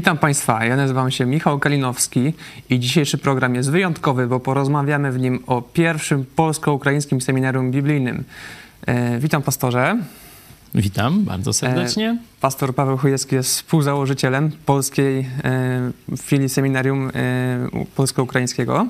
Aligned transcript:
Witam 0.00 0.18
Państwa, 0.18 0.64
ja 0.64 0.76
nazywam 0.76 1.10
się 1.10 1.26
Michał 1.26 1.58
Kalinowski 1.58 2.32
i 2.70 2.80
dzisiejszy 2.80 3.18
program 3.18 3.54
jest 3.54 3.70
wyjątkowy, 3.70 4.26
bo 4.26 4.40
porozmawiamy 4.40 5.12
w 5.12 5.18
nim 5.18 5.42
o 5.46 5.62
pierwszym 5.62 6.24
polsko-ukraińskim 6.36 7.20
seminarium 7.20 7.70
biblijnym. 7.70 8.24
E, 8.86 9.18
witam 9.18 9.42
pastorze. 9.42 9.96
Witam 10.74 11.24
bardzo 11.24 11.52
serdecznie. 11.52 12.08
E, 12.08 12.18
pastor 12.40 12.74
Paweł 12.74 12.98
Chujecki 12.98 13.34
jest 13.34 13.50
współzałożycielem 13.50 14.50
polskiej 14.66 15.26
e, 15.44 16.16
filii 16.22 16.48
seminarium 16.48 17.08
e, 17.08 17.10
polsko-ukraińskiego. 17.96 18.86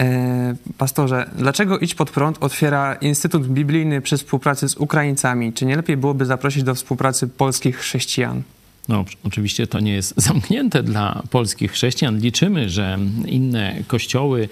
E, 0.00 0.54
pastorze, 0.78 1.30
dlaczego 1.36 1.78
Idź 1.78 1.94
Pod 1.94 2.10
Prąd 2.10 2.38
otwiera 2.40 2.94
Instytut 2.94 3.48
Biblijny 3.48 4.00
przy 4.00 4.16
współpracy 4.16 4.68
z 4.68 4.76
Ukraińcami? 4.76 5.52
Czy 5.52 5.66
nie 5.66 5.76
lepiej 5.76 5.96
byłoby 5.96 6.26
zaprosić 6.26 6.62
do 6.62 6.74
współpracy 6.74 7.28
polskich 7.28 7.78
chrześcijan? 7.78 8.42
No, 8.88 9.04
oczywiście 9.24 9.66
to 9.66 9.80
nie 9.80 9.92
jest 9.92 10.14
zamknięte 10.28 10.82
dla 10.82 11.22
polskich 11.30 11.72
chrześcijan. 11.72 12.18
Liczymy, 12.18 12.68
że 12.68 12.98
inne 13.26 13.76
kościoły 13.86 14.48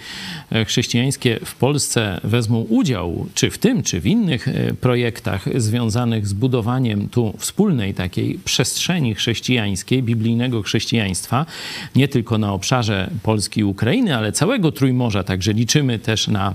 e, 0.51 0.65
chrześcijańskie 0.65 1.39
w 1.45 1.55
Polsce 1.55 2.20
wezmą 2.25 2.61
udział, 2.61 3.27
czy 3.34 3.51
w 3.51 3.59
tym, 3.59 3.83
czy 3.83 4.01
w 4.01 4.06
innych 4.06 4.48
e, 4.48 4.75
projektach 4.75 5.61
związanych 5.61 6.27
z 6.27 6.33
budowaniem 6.33 7.09
tu 7.09 7.34
wspólnej 7.39 7.95
takiej 7.95 8.39
przestrzeni 8.45 9.15
chrześcijańskiej, 9.15 10.03
biblijnego 10.03 10.62
chrześcijaństwa, 10.62 11.47
nie 11.95 12.09
tylko 12.09 12.39
na 12.39 12.53
obszarze 12.53 13.11
Polski 13.23 13.61
i 13.61 13.65
Ukrainy, 13.65 14.17
ale 14.17 14.33
całego 14.33 14.73
Trójmorza. 14.73 15.25
Także 15.25 15.53
liczymy 15.53 15.98
też 15.98 16.28
na 16.28 16.55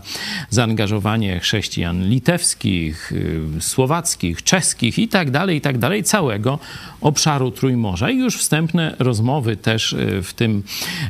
zaangażowanie 0.49 1.39
chrześcijan 1.39 2.09
litewskich, 2.09 3.11
y, 3.11 3.41
słowackich, 3.59 4.43
czeskich 4.43 4.99
i 4.99 5.07
tak 5.07 5.31
dalej, 5.31 5.57
i 5.57 5.61
tak 5.61 5.77
dalej, 5.77 6.03
całego 6.03 6.59
obszaru 7.01 7.51
Trójmorza 7.51 7.70
Trójmorza 7.71 8.09
i 8.09 8.17
już 8.17 8.37
wstępne 8.37 8.95
rozmowy 8.99 9.57
też 9.57 9.93
e, 9.93 10.21
w 10.21 10.33
tym 10.33 10.63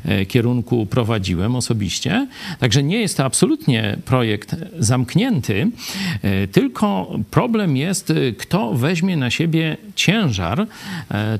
e, 0.06 0.26
kierunku 0.26 0.86
prowadziłem 0.86 1.56
osobiście. 1.56 2.28
Także 2.60 2.84
nie 2.84 3.02
jest 3.02 3.18
to 3.18 3.26
absolutnie 3.26 3.98
projekt 4.06 4.56
zamknięty, 4.80 5.72
e, 6.22 6.48
tylko 6.48 7.12
problem 7.32 7.78
jest, 7.78 8.14
kto 8.38 8.74
weźmie 8.74 9.18
na 9.18 9.30
siebie 9.30 9.78
ciężar 9.96 10.68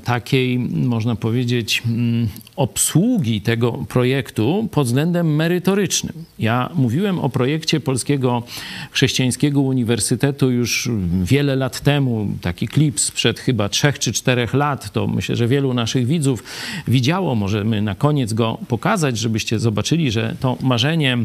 takiej, 0.04 0.58
można 0.58 1.16
powiedzieć, 1.16 1.82
mm, 1.86 2.28
obsługi 2.56 3.40
tego 3.40 3.72
projektu 3.72 4.68
pod 4.70 4.86
względem 4.86 5.34
merytorycznym. 5.36 6.12
Ja 6.38 6.70
mówiłem 6.74 7.18
o 7.18 7.28
projekcie 7.28 7.80
Polskiego 7.80 8.42
Chrześcijańskiego 8.90 9.60
Uniwersytetu 9.60 10.50
już 10.50 10.88
wiele 11.22 11.56
lat 11.56 11.80
temu, 11.80 12.28
taki 12.40 12.68
klip 12.68 13.00
sprzed 13.00 13.40
chyba 13.40 13.68
trzech 13.68 13.98
czy 13.98 14.12
czterech 14.12 14.54
lat, 14.54 14.92
to 14.92 15.06
myślę, 15.12 15.36
że 15.36 15.48
wielu 15.48 15.74
naszych 15.74 16.06
widzów 16.06 16.44
widziało. 16.88 17.34
Możemy 17.34 17.82
na 17.82 17.94
koniec 17.94 18.32
go 18.32 18.58
pokazać, 18.68 19.18
żebyście 19.18 19.58
zobaczyli, 19.58 20.10
że 20.10 20.36
to 20.40 20.56
marzenie 20.60 21.18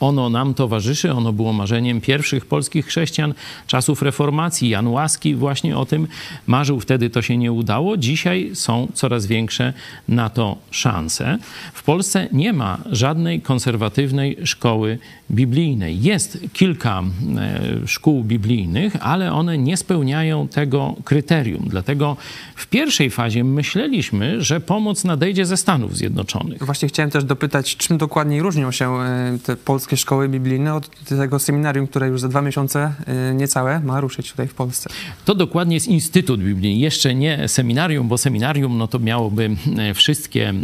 ono 0.00 0.30
nam 0.30 0.54
towarzyszy, 0.54 1.12
ono 1.12 1.32
było 1.32 1.52
marzeniem 1.52 2.00
pierwszych 2.00 2.46
polskich 2.46 2.86
chrześcijan 2.86 3.34
czasów 3.66 4.02
reformacji. 4.02 4.68
Jan 4.68 4.86
Łaski 4.86 5.34
właśnie 5.34 5.76
o 5.78 5.86
tym 5.86 6.06
marzył, 6.46 6.80
wtedy 6.80 7.10
to 7.10 7.22
się 7.22 7.36
nie 7.36 7.52
udało. 7.52 7.96
Dzisiaj 7.96 8.50
są 8.54 8.88
coraz 8.94 9.26
większe 9.26 9.72
na 10.08 10.30
to 10.30 10.56
szanse. 10.70 11.38
W 11.72 11.82
Polsce 11.82 12.28
nie 12.32 12.52
ma 12.52 12.78
żadnej 12.90 13.40
konserwatywnej 13.40 14.36
szkoły 14.44 14.98
biblijnej. 15.30 16.02
Jest 16.02 16.38
kilka 16.52 17.02
e, 17.36 17.86
szkół 17.86 18.24
biblijnych, 18.24 18.96
ale 19.00 19.32
one 19.32 19.58
nie 19.58 19.76
spełniają 19.76 20.48
tego 20.48 20.96
kryterium. 21.04 21.64
Dlatego 21.66 22.16
w 22.56 22.66
pierwszej 22.66 23.10
fazie 23.10 23.44
myśleliśmy, 23.44 24.42
że 24.42 24.60
pomoc 24.60 25.04
nadejdzie 25.04 25.46
ze 25.46 25.56
Stanów 25.56 25.96
Zjednoczonych. 25.96 26.64
Właśnie 26.64 26.88
chciałem 26.88 27.10
też 27.10 27.24
dopytać, 27.24 27.76
czym 27.76 27.98
dokładniej 27.98 28.42
różnią 28.42 28.70
się 28.72 29.00
e, 29.00 29.38
te 29.42 29.56
polskie 29.56 29.77
szkoły 29.96 30.28
biblijne 30.28 30.74
od 30.74 31.04
tego 31.04 31.38
seminarium, 31.38 31.86
które 31.86 32.08
już 32.08 32.20
za 32.20 32.28
dwa 32.28 32.42
miesiące 32.42 32.92
e, 33.06 33.34
niecałe 33.34 33.80
ma 33.80 34.00
ruszyć 34.00 34.30
tutaj 34.30 34.48
w 34.48 34.54
Polsce. 34.54 34.90
To 35.24 35.34
dokładnie 35.34 35.76
jest 35.76 35.88
Instytut 35.88 36.40
Biblijny. 36.40 36.80
Jeszcze 36.80 37.14
nie 37.14 37.48
seminarium, 37.48 38.08
bo 38.08 38.18
seminarium 38.18 38.78
no 38.78 38.88
to 38.88 38.98
miałoby 38.98 39.50
wszystkie 39.94 40.54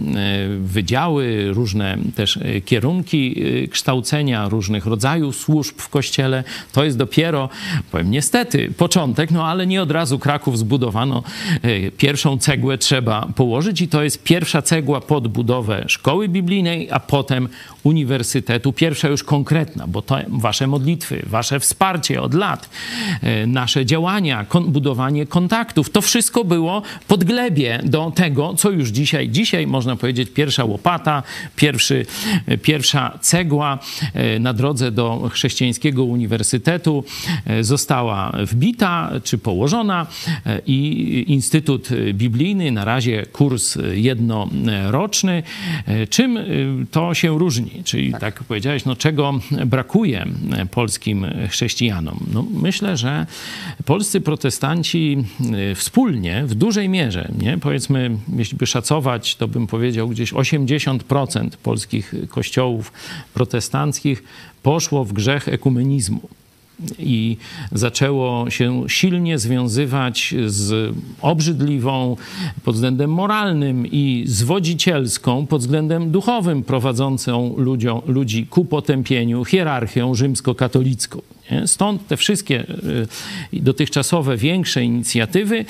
wydziały, 0.61 1.53
różne 1.53 1.99
też 2.15 2.39
kierunki 2.65 3.45
kształcenia, 3.71 4.49
różnych 4.49 4.87
rodzajów 4.87 5.37
służb 5.37 5.79
w 5.79 5.89
kościele. 5.89 6.45
To 6.73 6.85
jest 6.85 6.99
dopiero, 6.99 7.49
powiem 7.91 8.11
niestety, 8.11 8.73
początek, 8.77 9.31
no 9.31 9.47
ale 9.47 9.67
nie 9.67 9.83
od 9.83 9.91
razu 9.91 10.19
Kraków 10.19 10.59
zbudowano. 10.59 11.23
Pierwszą 11.97 12.39
cegłę 12.39 12.79
trzeba 12.79 13.29
położyć 13.37 13.81
i 13.81 13.89
to 13.89 14.03
jest 14.03 14.23
pierwsza 14.23 14.63
cegła 14.63 15.01
pod 15.01 15.29
budowę 15.29 15.85
szkoły 15.89 16.29
biblijnej, 16.29 16.91
a 16.91 17.01
potem 17.01 17.49
uniwersytetu. 17.83 18.73
Pierwsza 18.73 19.04
już 19.09 19.25
konkretna, 19.25 19.87
bo 19.87 20.03
to 20.03 20.19
wasze 20.29 20.67
modlitwy, 20.67 21.23
wasze 21.27 21.61
wsparcie 21.61 22.23
od 22.23 22.35
lat, 22.35 22.71
e, 23.23 23.47
nasze 23.47 23.87
działania, 23.87 24.47
budowanie 24.67 25.27
kontaktów, 25.27 25.91
to 25.91 26.01
wszystko 26.01 26.45
było 26.45 26.83
podglebie 27.09 27.81
do 27.85 28.13
tego, 28.15 28.55
co 28.55 28.71
już 28.71 28.89
dzisiaj, 28.89 29.29
dzisiaj 29.29 29.67
można 29.67 29.97
powiedzieć 29.97 30.31
pierwsza 30.31 30.65
łopata, 30.65 31.23
pierwszy, 31.57 32.07
e, 32.47 32.59
pierwsza 32.59 33.19
cegła 33.21 33.79
na 34.41 34.53
drodze 34.53 34.91
do 34.91 35.31
chrześcijańskiego 35.33 36.05
uniwersytetu 36.05 37.05
e, 37.47 37.65
została 37.65 38.33
wbita 38.43 39.11
czy 39.25 39.39
położona 39.39 40.07
e, 40.47 40.61
i 40.67 41.33
Instytut 41.33 41.89
Biblijny, 42.13 42.73
na 42.73 42.85
razie 42.85 43.27
kurs 43.27 43.79
jednoroczny. 43.95 45.43
E, 45.87 46.07
czym 46.07 46.39
to 46.91 47.15
się 47.15 47.39
różni? 47.39 47.71
Czyli 47.85 48.13
tak, 48.13 48.21
tak 48.21 48.45
powiedziałeś, 48.45 48.85
no 48.85 48.94
czego 48.97 49.41
brakuje 49.67 50.27
polskim 50.71 51.27
chrześcijanom? 51.51 52.27
No, 52.33 52.45
myślę, 52.61 52.97
że 52.97 53.27
polscy 53.85 54.21
protestanci 54.21 55.25
wspólnie, 55.75 56.45
w 56.47 56.55
dużej 56.55 56.89
mierze, 56.89 57.29
nie? 57.39 57.59
powiedzmy, 57.59 58.11
jeśli 58.37 58.59
by 58.59 58.67
szacować, 58.67 59.37
to 59.37 59.49
bym 59.49 59.67
powiedział 59.67 60.09
gdzieś 60.09 60.33
80% 60.33 61.51
polskich 61.63 62.15
kościołów 62.29 62.93
protestanckich 63.35 64.23
poszło 64.63 65.05
w 65.05 65.13
grzech 65.13 65.49
ekumenizmu 65.49 66.29
i 66.99 67.37
zaczęło 67.73 68.51
się 68.51 68.85
silnie 68.89 69.39
związywać 69.39 70.35
z 70.47 70.95
obrzydliwą 71.23 72.17
pod 72.65 72.75
względem 72.75 73.11
moralnym 73.11 73.87
i 73.87 74.25
zwodzicielską 74.27 75.47
pod 75.47 75.61
względem 75.61 76.11
duchowym, 76.11 76.63
prowadzącą 76.63 77.55
ludziom, 77.57 78.01
ludzi 78.07 78.47
ku 78.47 78.65
potępieniu 78.65 79.45
hierarchią 79.45 80.15
rzymskokatolicką. 80.15 81.34
Stąd 81.67 82.07
te 82.07 82.17
wszystkie 82.17 82.67
y, 83.53 83.63
dotychczasowe 83.63 84.37
większe 84.37 84.85
inicjatywy, 84.85 85.65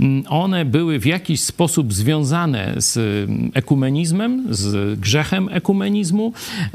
mm, 0.00 0.24
one 0.28 0.64
były 0.64 0.98
w 0.98 1.06
jakiś 1.06 1.40
sposób 1.40 1.92
związane 1.92 2.74
z 2.76 2.96
mm, 2.96 3.50
ekumenizmem, 3.54 4.46
z 4.50 5.00
grzechem 5.00 5.48
ekumenizmu 5.52 6.32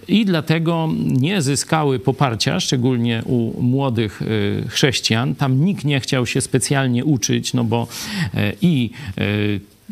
i 0.07 0.25
dlatego 0.25 0.89
nie 1.05 1.41
zyskały 1.41 1.99
poparcia, 1.99 2.59
szczególnie 2.59 3.21
u 3.25 3.61
młodych 3.61 4.21
y, 4.21 4.63
chrześcijan. 4.67 5.35
Tam 5.35 5.65
nikt 5.65 5.85
nie 5.85 5.99
chciał 5.99 6.25
się 6.25 6.41
specjalnie 6.41 7.05
uczyć, 7.05 7.53
no 7.53 7.63
bo 7.63 7.87
e, 8.33 8.53
i 8.61 8.89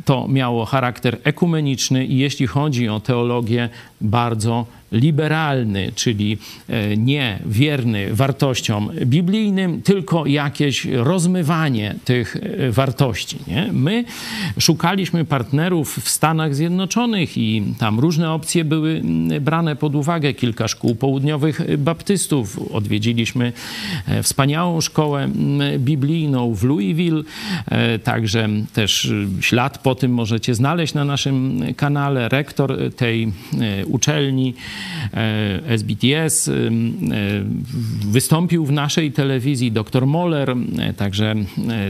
to 0.06 0.28
miało 0.28 0.66
charakter 0.66 1.18
ekumeniczny 1.24 2.06
i 2.06 2.18
jeśli 2.18 2.48
chodzi 2.48 2.90
o 2.90 3.00
teologię, 3.00 3.70
bardzo 4.02 4.66
liberalny, 4.94 5.92
czyli 5.96 6.38
e, 6.70 6.98
nie 6.98 7.40
wierny 7.46 8.14
wartościom 8.14 8.90
biblijnym, 9.06 9.82
tylko 9.82 10.26
jakieś 10.26 10.86
rozmywanie 10.86 11.96
tych 12.06 12.36
e, 12.36 12.72
wartości. 12.72 13.38
Nie? 13.48 13.70
My 13.72 14.06
szukaliśmy 14.60 15.26
partnerów 15.26 16.00
w 16.04 16.10
Stanach 16.10 16.56
Zjednoczonych 16.56 17.38
i 17.38 17.64
tam 17.80 18.00
różne 18.00 18.32
opcje 18.32 18.66
były 18.66 19.02
brane 19.42 19.76
pod 19.76 19.96
uwagę. 19.96 20.34
Kilka 20.34 20.68
szkół 20.68 20.96
południowych 20.96 21.78
baptystów. 21.78 22.74
Odwiedziliśmy 22.74 23.54
e, 24.08 24.24
wspaniałą 24.24 24.82
szkołę 24.82 25.30
biblijną 25.80 26.54
w 26.54 26.64
Louisville. 26.64 27.24
Także 28.04 28.50
też 28.74 29.12
ślad 29.42 29.78
po 29.78 29.96
tym 29.96 30.14
możecie 30.14 30.56
znaleźć 30.56 30.94
na 30.94 31.06
naszym 31.06 31.62
kanale. 31.76 32.30
Rektor 32.30 32.78
tej 32.96 33.32
uczelni 33.86 34.54
SBTS 35.68 36.52
wystąpił 38.06 38.66
w 38.66 38.72
naszej 38.72 39.12
telewizji, 39.12 39.72
dr 39.72 40.08
Moller, 40.08 40.56
także 40.98 41.36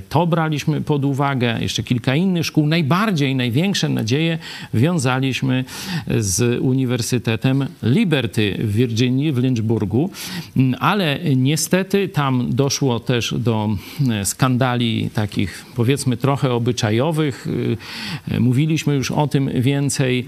to 0.09 0.27
braliśmy 0.27 0.81
pod 0.81 1.05
uwagę, 1.05 1.57
jeszcze 1.61 1.83
kilka 1.83 2.15
innych 2.15 2.45
szkół. 2.45 2.67
Najbardziej, 2.67 3.35
największe 3.35 3.89
nadzieje 3.89 4.37
wiązaliśmy 4.73 5.65
z 6.17 6.61
Uniwersytetem 6.61 7.65
Liberty 7.83 8.55
w 8.59 8.73
Virginii, 8.73 9.31
w 9.31 9.37
Lynchburgu, 9.37 10.09
ale 10.79 11.19
niestety 11.35 12.07
tam 12.07 12.47
doszło 12.49 12.99
też 12.99 13.35
do 13.37 13.69
skandali 14.23 15.09
takich, 15.13 15.65
powiedzmy, 15.75 16.17
trochę 16.17 16.51
obyczajowych. 16.51 17.47
Mówiliśmy 18.39 18.95
już 18.95 19.11
o 19.11 19.27
tym 19.27 19.49
więcej. 19.55 20.25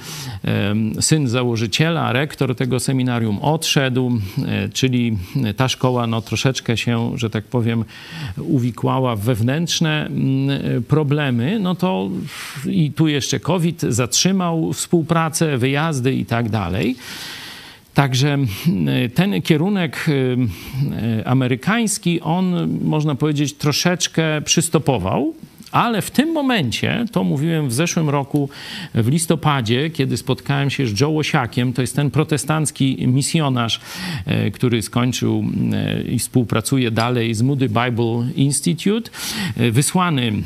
Syn 1.00 1.28
założyciela, 1.28 2.14
rektor 2.14 2.55
tego 2.56 2.80
seminarium 2.80 3.40
odszedł, 3.40 4.12
czyli 4.74 5.18
ta 5.58 5.68
szkoła 5.68 6.08
no, 6.08 6.22
troszeczkę 6.22 6.78
się, 6.78 7.12
że 7.16 7.30
tak 7.30 7.44
powiem, 7.44 7.86
uwikłała 8.38 9.16
w 9.16 9.20
wewnętrzne 9.20 10.06
mm, 10.06 10.84
problemy, 10.84 11.60
no 11.60 11.76
to 11.76 12.10
i 12.66 12.92
tu 12.92 13.08
jeszcze 13.08 13.40
COVID 13.40 13.82
zatrzymał 13.82 14.74
współpracę, 14.74 15.58
wyjazdy 15.58 16.14
i 16.14 16.26
tak 16.26 16.50
dalej. 16.50 16.96
Także 17.94 18.34
mm, 18.34 18.48
ten 19.14 19.42
kierunek 19.42 20.06
y, 20.10 20.38
amerykański, 21.26 22.22
on 22.22 22.78
można 22.84 23.16
powiedzieć 23.16 23.54
troszeczkę 23.54 24.42
przystopował. 24.42 25.34
Ale 25.72 26.02
w 26.02 26.12
tym 26.12 26.32
momencie, 26.32 27.06
to 27.12 27.24
mówiłem 27.24 27.70
w 27.70 27.74
zeszłym 27.74 28.10
roku, 28.10 28.50
w 28.94 29.08
listopadzie, 29.08 29.90
kiedy 29.90 30.18
spotkałem 30.18 30.70
się 30.70 30.88
z 30.88 31.00
Joe 31.00 31.10
Łosiakiem, 31.10 31.74
to 31.74 31.82
jest 31.82 31.96
ten 31.96 32.12
protestancki 32.12 33.08
misjonarz, 33.08 33.80
y, 34.48 34.52
który 34.52 34.82
skończył 34.82 35.44
i 36.10 36.20
współpracuje 36.20 36.92
dalej 36.92 37.34
z 37.34 37.42
Moody 37.42 37.70
Bible 37.70 38.32
Institute, 38.36 39.12
wysłany 39.72 40.44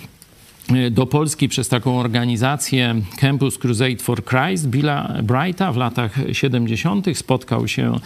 do 0.92 1.06
Polski 1.06 1.50
przez 1.50 1.68
taką 1.68 2.00
organizację 2.00 2.96
Campus 3.20 3.58
Crusade 3.58 3.98
for 3.98 4.24
Christ 4.26 4.68
Billa 4.68 5.14
Brighta 5.24 5.72
w 5.72 5.78
latach 5.78 6.18
70. 6.32 7.18
spotkał 7.18 7.68
się 7.68 8.00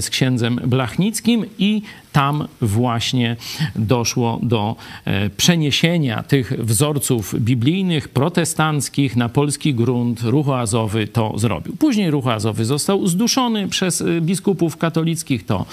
z 0.00 0.10
księdzem 0.10 0.60
Blachnickim 0.66 1.44
i 1.58 1.82
tam 2.14 2.48
właśnie 2.60 3.36
doszło 3.76 4.40
do 4.42 4.76
e, 5.04 5.30
przeniesienia 5.30 6.22
tych 6.22 6.52
wzorców 6.58 7.34
biblijnych, 7.40 8.08
protestanckich 8.08 9.16
na 9.16 9.28
polski 9.28 9.74
grunt. 9.74 10.20
Ruch 10.22 10.48
Azowy 10.48 11.08
to 11.08 11.38
zrobił. 11.38 11.76
Później 11.76 12.10
Ruch 12.10 12.26
Azowy 12.26 12.64
został 12.64 13.06
zduszony 13.06 13.68
przez 13.68 14.00
e, 14.00 14.20
biskupów 14.20 14.76
katolickich, 14.76 15.46
to 15.46 15.66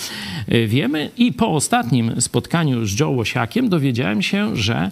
e, 0.47 0.67
wiemy. 0.67 1.09
I 1.17 1.33
po 1.33 1.47
ostatnim 1.47 2.21
spotkaniu 2.21 2.85
z 2.85 2.99
Joe 2.99 3.09
Łosiakiem 3.09 3.69
dowiedziałem 3.69 4.21
się, 4.21 4.55
że 4.55 4.91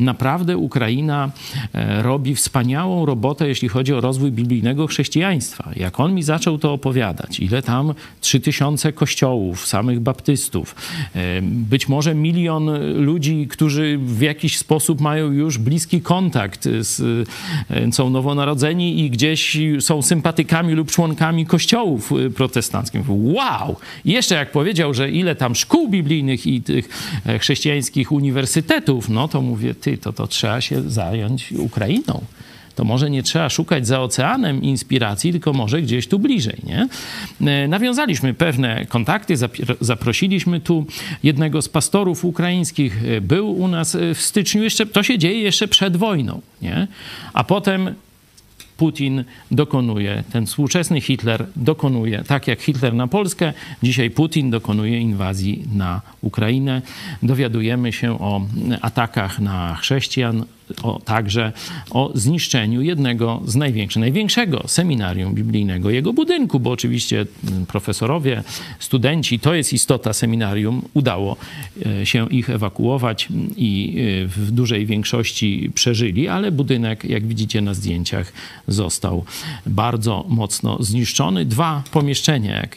naprawdę 0.00 0.56
Ukraina 0.56 1.30
robi 2.02 2.34
wspaniałą 2.34 3.06
robotę, 3.06 3.48
jeśli 3.48 3.68
chodzi 3.68 3.94
o 3.94 4.00
rozwój 4.00 4.32
biblijnego 4.32 4.86
chrześcijaństwa. 4.86 5.70
Jak 5.76 6.00
on 6.00 6.14
mi 6.14 6.22
zaczął 6.22 6.58
to 6.58 6.72
opowiadać, 6.72 7.40
ile 7.40 7.62
tam 7.62 7.94
trzy 8.20 8.40
tysiące 8.40 8.92
kościołów, 8.92 9.66
samych 9.66 10.00
baptystów, 10.00 10.74
być 11.42 11.88
może 11.88 12.14
milion 12.14 12.70
ludzi, 13.04 13.46
którzy 13.50 13.98
w 14.02 14.20
jakiś 14.20 14.58
sposób 14.58 15.00
mają 15.00 15.32
już 15.32 15.58
bliski 15.58 16.00
kontakt, 16.00 16.68
z, 16.80 17.28
są 17.92 18.10
nowonarodzeni 18.10 19.00
i 19.00 19.10
gdzieś 19.10 19.58
są 19.80 20.02
sympatykami 20.02 20.74
lub 20.74 20.90
członkami 20.90 21.46
kościołów 21.46 22.12
protestanckich. 22.34 23.02
Wow! 23.08 23.76
I 24.04 24.12
jeszcze 24.12 24.34
jak 24.34 24.52
powiedział, 24.52 24.94
że 24.94 25.10
ile 25.10 25.36
tam 25.36 25.54
szkół 25.54 25.88
biblijnych 25.88 26.46
i 26.46 26.62
tych 26.62 26.88
e, 27.26 27.38
chrześcijańskich 27.38 28.12
uniwersytetów, 28.12 29.08
no 29.08 29.28
to 29.28 29.42
mówię, 29.42 29.74
ty, 29.74 29.98
to, 29.98 30.12
to 30.12 30.26
trzeba 30.26 30.60
się 30.60 30.90
zająć 30.90 31.52
Ukrainą 31.52 32.24
to 32.80 32.84
może 32.84 33.10
nie 33.10 33.22
trzeba 33.22 33.48
szukać 33.48 33.86
za 33.86 34.00
oceanem 34.00 34.62
inspiracji, 34.62 35.32
tylko 35.32 35.52
może 35.52 35.82
gdzieś 35.82 36.08
tu 36.08 36.18
bliżej. 36.18 36.56
Nie? 36.66 36.88
E, 37.50 37.68
nawiązaliśmy 37.68 38.34
pewne 38.34 38.86
kontakty, 38.86 39.34
zaprosiliśmy 39.80 40.60
tu 40.60 40.86
jednego 41.22 41.62
z 41.62 41.68
pastorów 41.68 42.24
ukraińskich, 42.24 43.04
e, 43.04 43.20
był 43.20 43.52
u 43.52 43.68
nas 43.68 43.94
e, 43.94 44.14
w 44.14 44.20
styczniu, 44.20 44.62
jeszcze, 44.62 44.86
to 44.86 45.02
się 45.02 45.18
dzieje 45.18 45.40
jeszcze 45.40 45.68
przed 45.68 45.96
wojną, 45.96 46.40
nie? 46.62 46.88
a 47.32 47.44
potem 47.44 47.94
Putin 48.76 49.24
dokonuje, 49.50 50.24
ten 50.32 50.46
współczesny 50.46 51.00
Hitler 51.00 51.46
dokonuje, 51.56 52.24
tak 52.26 52.48
jak 52.48 52.60
Hitler 52.60 52.94
na 52.94 53.06
Polskę, 53.06 53.52
dzisiaj 53.82 54.10
Putin 54.10 54.50
dokonuje 54.50 55.00
inwazji 55.00 55.64
na 55.74 56.00
Ukrainę. 56.20 56.82
Dowiadujemy 57.22 57.92
się 57.92 58.20
o 58.20 58.46
atakach 58.80 59.40
na 59.40 59.74
chrześcijan, 59.74 60.44
o, 60.82 61.00
także 61.04 61.52
o 61.90 62.10
zniszczeniu 62.14 62.82
jednego 62.82 63.42
z 63.46 63.56
największych, 63.56 64.00
największego 64.00 64.62
seminarium 64.66 65.34
biblijnego, 65.34 65.90
jego 65.90 66.12
budynku, 66.12 66.60
bo 66.60 66.70
oczywiście 66.70 67.26
mm, 67.50 67.66
profesorowie, 67.66 68.42
studenci, 68.78 69.38
to 69.38 69.54
jest 69.54 69.72
istota 69.72 70.12
seminarium, 70.12 70.82
udało 70.94 71.36
e, 71.86 72.06
się 72.06 72.28
ich 72.28 72.50
ewakuować 72.50 73.28
i 73.56 73.96
e, 74.24 74.26
w 74.26 74.50
dużej 74.50 74.86
większości 74.86 75.70
przeżyli, 75.74 76.28
ale 76.28 76.52
budynek, 76.52 77.04
jak 77.04 77.26
widzicie 77.26 77.60
na 77.60 77.74
zdjęciach, 77.74 78.32
został 78.68 79.24
bardzo 79.66 80.24
mocno 80.28 80.82
zniszczony. 80.82 81.44
Dwa 81.44 81.82
pomieszczenia, 81.90 82.56
jak 82.56 82.74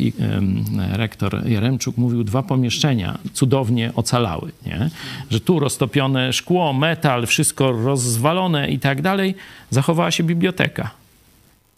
rektor 0.91 1.47
Jaremczuk 1.47 1.97
mówił, 1.97 2.23
dwa 2.23 2.43
pomieszczenia 2.43 3.17
cudownie 3.33 3.91
ocalały, 3.95 4.51
nie? 4.65 4.89
że 5.31 5.39
tu 5.39 5.59
roztopione 5.59 6.33
szkło, 6.33 6.73
metal, 6.73 7.27
wszystko 7.27 7.71
rozwalone 7.83 8.69
i 8.69 8.79
tak 8.79 9.01
dalej, 9.01 9.35
zachowała 9.69 10.11
się 10.11 10.23
biblioteka. 10.23 10.89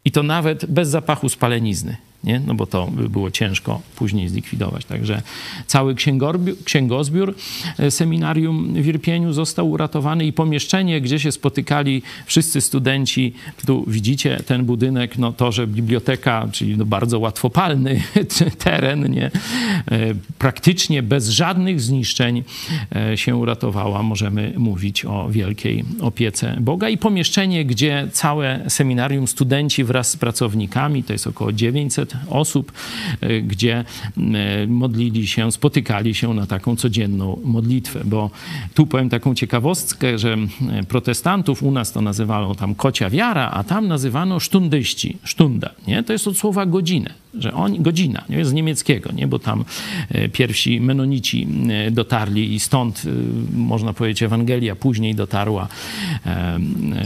I 0.05 0.11
to 0.11 0.23
nawet 0.23 0.65
bez 0.65 0.89
zapachu 0.89 1.29
spalenizny 1.29 1.97
nie? 2.25 2.41
no 2.47 2.53
bo 2.55 2.65
to 2.65 2.87
by 2.87 3.09
było 3.09 3.31
ciężko 3.31 3.81
później 3.95 4.29
zlikwidować. 4.29 4.85
Także 4.85 5.21
cały 5.67 5.95
księgozbiór 6.65 7.35
e, 7.79 7.91
seminarium 7.91 8.73
w 8.73 8.87
Irpieniu 8.87 9.33
został 9.33 9.69
uratowany 9.69 10.25
i 10.25 10.33
pomieszczenie, 10.33 11.01
gdzie 11.01 11.19
się 11.19 11.31
spotykali 11.31 12.01
wszyscy 12.25 12.61
studenci, 12.61 13.33
tu 13.65 13.83
widzicie 13.87 14.41
ten 14.45 14.65
budynek, 14.65 15.17
no 15.17 15.33
to, 15.33 15.51
że 15.51 15.67
biblioteka, 15.67 16.47
czyli 16.51 16.77
no 16.77 16.85
bardzo 16.85 17.19
łatwopalny 17.19 18.01
teren, 18.63 19.11
nie? 19.11 19.25
E, 19.25 19.31
praktycznie 20.39 21.03
bez 21.03 21.29
żadnych 21.29 21.81
zniszczeń 21.81 22.43
e, 22.95 23.17
się 23.17 23.35
uratowała. 23.35 24.03
Możemy 24.03 24.53
mówić 24.57 25.05
o 25.05 25.29
wielkiej 25.29 25.83
opiece 26.01 26.57
Boga 26.59 26.89
i 26.89 26.97
pomieszczenie, 26.97 27.65
gdzie 27.65 28.07
całe 28.11 28.69
seminarium, 28.69 29.27
studenci 29.27 29.83
wraz 29.83 30.11
z 30.11 30.17
pracownikami, 30.17 31.03
to 31.03 31.13
jest 31.13 31.27
około 31.27 31.51
900 31.51 32.14
osób, 32.29 32.71
e, 33.21 33.41
gdzie 33.41 33.85
e, 34.17 34.67
modlili 34.67 35.27
się, 35.27 35.51
spotykali 35.51 36.15
się 36.15 36.33
na 36.33 36.45
taką 36.45 36.75
codzienną 36.75 37.39
modlitwę. 37.43 38.01
Bo 38.05 38.29
tu 38.73 38.87
powiem 38.87 39.09
taką 39.09 39.35
ciekawostkę, 39.35 40.17
że 40.17 40.37
protestantów 40.87 41.63
u 41.63 41.71
nas 41.71 41.91
to 41.91 42.01
nazywano 42.01 42.55
tam 42.55 42.75
kocia 42.75 43.09
wiara, 43.09 43.51
a 43.51 43.63
tam 43.63 43.87
nazywano 43.87 44.39
sztundyści, 44.39 45.17
sztunda, 45.23 45.71
nie? 45.87 46.03
To 46.03 46.13
jest 46.13 46.27
od 46.27 46.37
słowa 46.37 46.65
godzinę, 46.65 47.13
że 47.39 47.53
oni, 47.53 47.79
godzina, 47.79 48.23
nie? 48.29 48.45
z 48.45 48.53
niemieckiego, 48.53 49.11
nie? 49.11 49.27
Bo 49.27 49.39
tam 49.39 49.65
pierwsi 50.31 50.81
menonici 50.81 51.47
dotarli 51.91 52.53
i 52.53 52.59
stąd, 52.59 53.01
można 53.53 53.93
powiedzieć, 53.93 54.23
Ewangelia 54.23 54.75
później 54.75 55.15
dotarła 55.15 55.67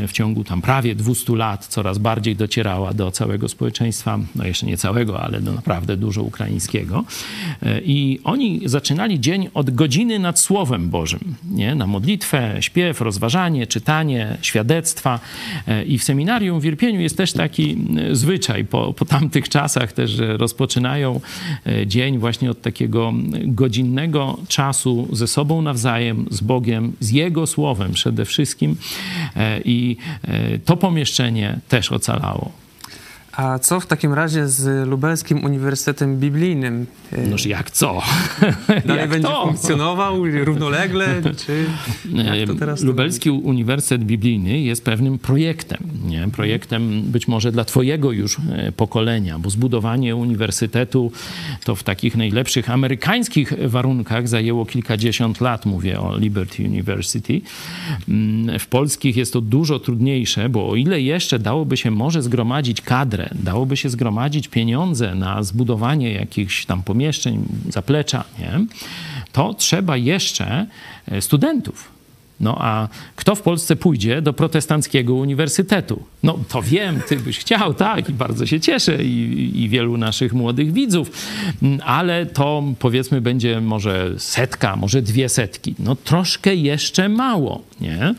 w 0.07 0.11
ciągu 0.11 0.43
tam 0.43 0.61
prawie 0.61 0.95
200 0.95 1.35
lat, 1.35 1.67
coraz 1.67 1.97
bardziej 1.97 2.35
docierała 2.35 2.93
do 2.93 3.11
całego 3.11 3.49
społeczeństwa, 3.49 4.19
no 4.35 4.45
jeszcze 4.45 4.65
nie 4.65 4.77
całego, 4.77 5.21
ale 5.21 5.41
do 5.41 5.53
naprawdę 5.53 5.97
dużo 5.97 6.23
ukraińskiego. 6.23 7.03
E, 7.63 7.81
I 7.81 8.19
oni 8.23 8.61
zaczynali 8.65 9.19
dzień 9.19 9.49
od 9.53 9.69
godziny 9.69 10.19
nad 10.19 10.39
Słowem 10.39 10.89
Bożym, 10.89 11.35
nie? 11.51 11.75
na 11.75 11.87
modlitwę, 11.87 12.57
śpiew, 12.59 13.01
rozważanie, 13.01 13.67
czytanie, 13.67 14.37
świadectwa. 14.41 15.19
E, 15.67 15.83
I 15.83 15.97
w 15.97 16.03
seminarium 16.03 16.59
w 16.59 16.65
Irpieniu 16.65 17.01
jest 17.01 17.17
też 17.17 17.33
taki 17.33 17.77
zwyczaj 18.11 18.65
po, 18.65 18.93
po 18.93 19.05
tamtych 19.05 19.49
czasach 19.49 19.91
też, 19.91 20.18
że 20.19 20.37
rozpoczynają 20.37 21.21
e, 21.65 21.87
dzień 21.87 22.17
właśnie 22.17 22.51
od 22.51 22.61
takiego 22.61 23.13
godzinnego 23.45 24.37
czasu 24.47 25.07
ze 25.11 25.27
sobą 25.27 25.61
nawzajem, 25.61 26.25
z 26.31 26.41
Bogiem, 26.41 26.93
z 26.99 27.11
Jego 27.11 27.47
Słowem 27.47 27.93
przede 27.93 28.25
wszystkim. 28.25 28.75
I 29.65 29.97
to 30.65 30.77
pomieszczenie 30.77 31.59
też 31.69 31.91
ocalało. 31.91 32.51
A 33.39 33.59
co 33.59 33.79
w 33.79 33.85
takim 33.85 34.13
razie 34.13 34.47
z 34.47 34.87
Lubelskim 34.87 35.45
Uniwersytetem 35.45 36.17
Biblijnym? 36.17 36.85
Noż 37.29 37.45
jak 37.45 37.71
co? 37.71 38.01
Dalej 38.85 39.01
jak 39.01 39.09
będzie 39.09 39.27
to? 39.27 39.45
funkcjonował 39.45 40.25
równolegle? 40.25 41.21
Czy 41.45 41.65
jak 42.39 42.49
to 42.49 42.55
teraz 42.55 42.79
to 42.79 42.85
Lubelski 42.85 43.29
Uniwersytet 43.29 44.03
Biblijny 44.03 44.59
jest 44.59 44.83
pewnym 44.83 45.19
projektem. 45.19 45.79
Nie? 46.05 46.27
Projektem 46.31 47.01
być 47.01 47.27
może 47.27 47.51
dla 47.51 47.65
twojego 47.65 48.11
już 48.11 48.37
e, 48.51 48.71
pokolenia, 48.71 49.39
bo 49.39 49.49
zbudowanie 49.49 50.15
uniwersytetu 50.15 51.11
to 51.63 51.75
w 51.75 51.83
takich 51.83 52.17
najlepszych 52.17 52.69
amerykańskich 52.69 53.53
warunkach 53.69 54.27
zajęło 54.27 54.65
kilkadziesiąt 54.65 55.41
lat. 55.41 55.65
Mówię 55.65 55.99
o 55.99 56.17
Liberty 56.17 56.63
University. 56.63 57.41
Mm, 58.09 58.59
W 58.59 58.67
polskich 58.67 59.17
jest 59.17 59.33
to 59.33 59.41
dużo 59.41 59.79
trudniejsze, 59.79 60.49
bo 60.49 60.69
o 60.69 60.75
ile 60.75 61.01
jeszcze 61.01 61.39
dałoby 61.39 61.77
się 61.77 61.91
może 61.91 62.21
zgromadzić 62.21 62.81
kadrę, 62.81 63.28
dałoby 63.35 63.77
się 63.77 63.89
zgromadzić 63.89 64.47
pieniądze 64.47 65.15
na 65.15 65.43
zbudowanie 65.43 66.11
jakichś 66.11 66.65
tam 66.65 66.83
pomieszczeń, 66.83 67.45
zaplecza, 67.69 68.23
nie? 68.39 68.65
to 69.31 69.53
trzeba 69.53 69.97
jeszcze 69.97 70.65
e, 71.07 71.21
studentów. 71.21 71.98
No 72.39 72.55
a 72.59 72.87
kto 73.15 73.35
w 73.35 73.41
Polsce 73.41 73.75
pójdzie 73.75 74.21
do 74.21 74.33
protestanckiego 74.33 75.13
uniwersytetu? 75.13 76.03
No 76.23 76.39
to 76.49 76.61
wiem, 76.61 77.01
ty 77.07 77.15
byś 77.17 77.39
chciał, 77.39 77.73
tak, 77.73 78.09
i 78.09 78.13
bardzo 78.13 78.45
się 78.45 78.59
cieszę, 78.59 79.03
i, 79.03 79.51
i 79.63 79.69
wielu 79.69 79.97
naszych 79.97 80.33
młodych 80.33 80.73
widzów, 80.73 81.11
Mm, 81.63 81.79
ale 81.85 82.25
to 82.25 82.63
powiedzmy 82.79 83.21
będzie 83.21 83.61
może 83.61 84.11
setka, 84.17 84.75
może 84.75 85.01
dwie 85.01 85.29
setki. 85.29 85.75
No 85.79 85.95
troszkę 85.95 86.55
jeszcze 86.55 87.09
mało, 87.09 87.61
nie? 87.81 88.15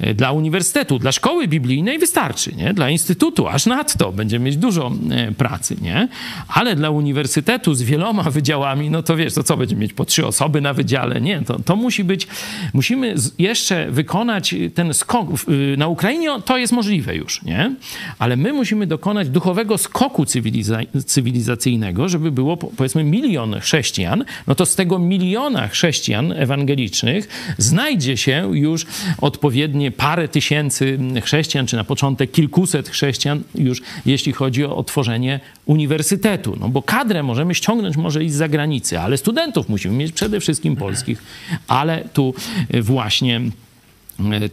E, 0.00 0.14
Dla 0.14 0.32
uniwersytetu, 0.32 0.98
dla 0.98 1.12
szkoły 1.12 1.48
biblijnej 1.48 1.98
wystarczy, 1.98 2.52
nie? 2.56 2.74
Dla 2.74 2.90
instytutu 2.90 3.48
aż 3.48 3.66
nadto 3.66 4.12
będziemy 4.12 4.44
mieć 4.44 4.56
dużo 4.56 4.92
e, 5.10 5.32
pracy, 5.32 5.76
nie? 5.82 6.08
Ale 6.48 6.76
dla 6.76 6.90
uniwersytetu 6.90 7.74
z 7.74 7.82
wieloma 7.82 8.22
wydziałami, 8.38 8.90
no 8.90 9.02
to 9.02 9.16
wiesz, 9.16 9.34
to 9.34 9.42
co 9.42 9.56
będziemy 9.56 9.80
mieć 9.82 9.92
po 9.92 10.04
trzy 10.04 10.26
osoby 10.26 10.60
na 10.60 10.72
wydziale? 10.74 11.20
Nie, 11.20 11.42
to, 11.42 11.58
to 11.58 11.76
musi 11.76 12.04
być, 12.04 12.26
musimy 12.74 13.18
z- 13.18 13.32
jeszcze 13.56 13.90
wykonać 13.90 14.54
ten 14.74 14.94
skok. 14.94 15.28
y, 15.48 15.76
Na 15.76 15.88
Ukrainie 15.88 16.28
to 16.44 16.58
jest 16.58 16.72
możliwe 16.72 17.16
już, 17.16 17.42
nie? 17.42 17.74
Ale 18.18 18.36
my 18.36 18.52
musimy 18.52 18.86
dokonać 18.86 19.28
duchowego 19.28 19.78
skoku 19.78 20.24
cywiliza- 20.24 21.02
cywilizacyjnego, 21.06 22.08
żeby 22.08 22.32
było 22.32 22.56
po- 22.56 22.66
powiedzmy 22.66 23.04
milion 23.04 23.60
chrześcijan, 23.60 24.24
no 24.46 24.54
to 24.54 24.66
z 24.66 24.74
tego 24.74 24.98
miliona 24.98 25.68
chrześcijan 25.68 26.32
ewangelicznych 26.32 27.28
znajdzie 27.58 28.16
się 28.16 28.50
już 28.52 28.86
odpowiednie 29.20 29.90
parę 29.90 30.28
tysięcy 30.28 30.98
chrześcijan, 31.22 31.66
czy 31.66 31.76
na 31.76 31.84
początek 31.84 32.30
kilkuset 32.32 32.88
chrześcijan 32.88 33.42
już, 33.54 33.82
jeśli 34.06 34.32
chodzi 34.32 34.64
o 34.64 34.76
otworzenie 34.76 35.40
uniwersytetu. 35.66 36.56
No 36.60 36.68
bo 36.68 36.82
kadrę 36.82 37.22
możemy 37.22 37.54
ściągnąć 37.54 37.96
może 37.96 38.24
i 38.24 38.30
z 38.30 38.34
zagranicy, 38.34 39.00
ale 39.00 39.16
studentów 39.16 39.68
musimy 39.68 39.96
mieć 39.96 40.12
przede 40.12 40.40
wszystkim 40.40 40.76
polskich. 40.76 41.22
Ale 41.68 42.04
tu 42.12 42.34
właśnie 42.82 43.40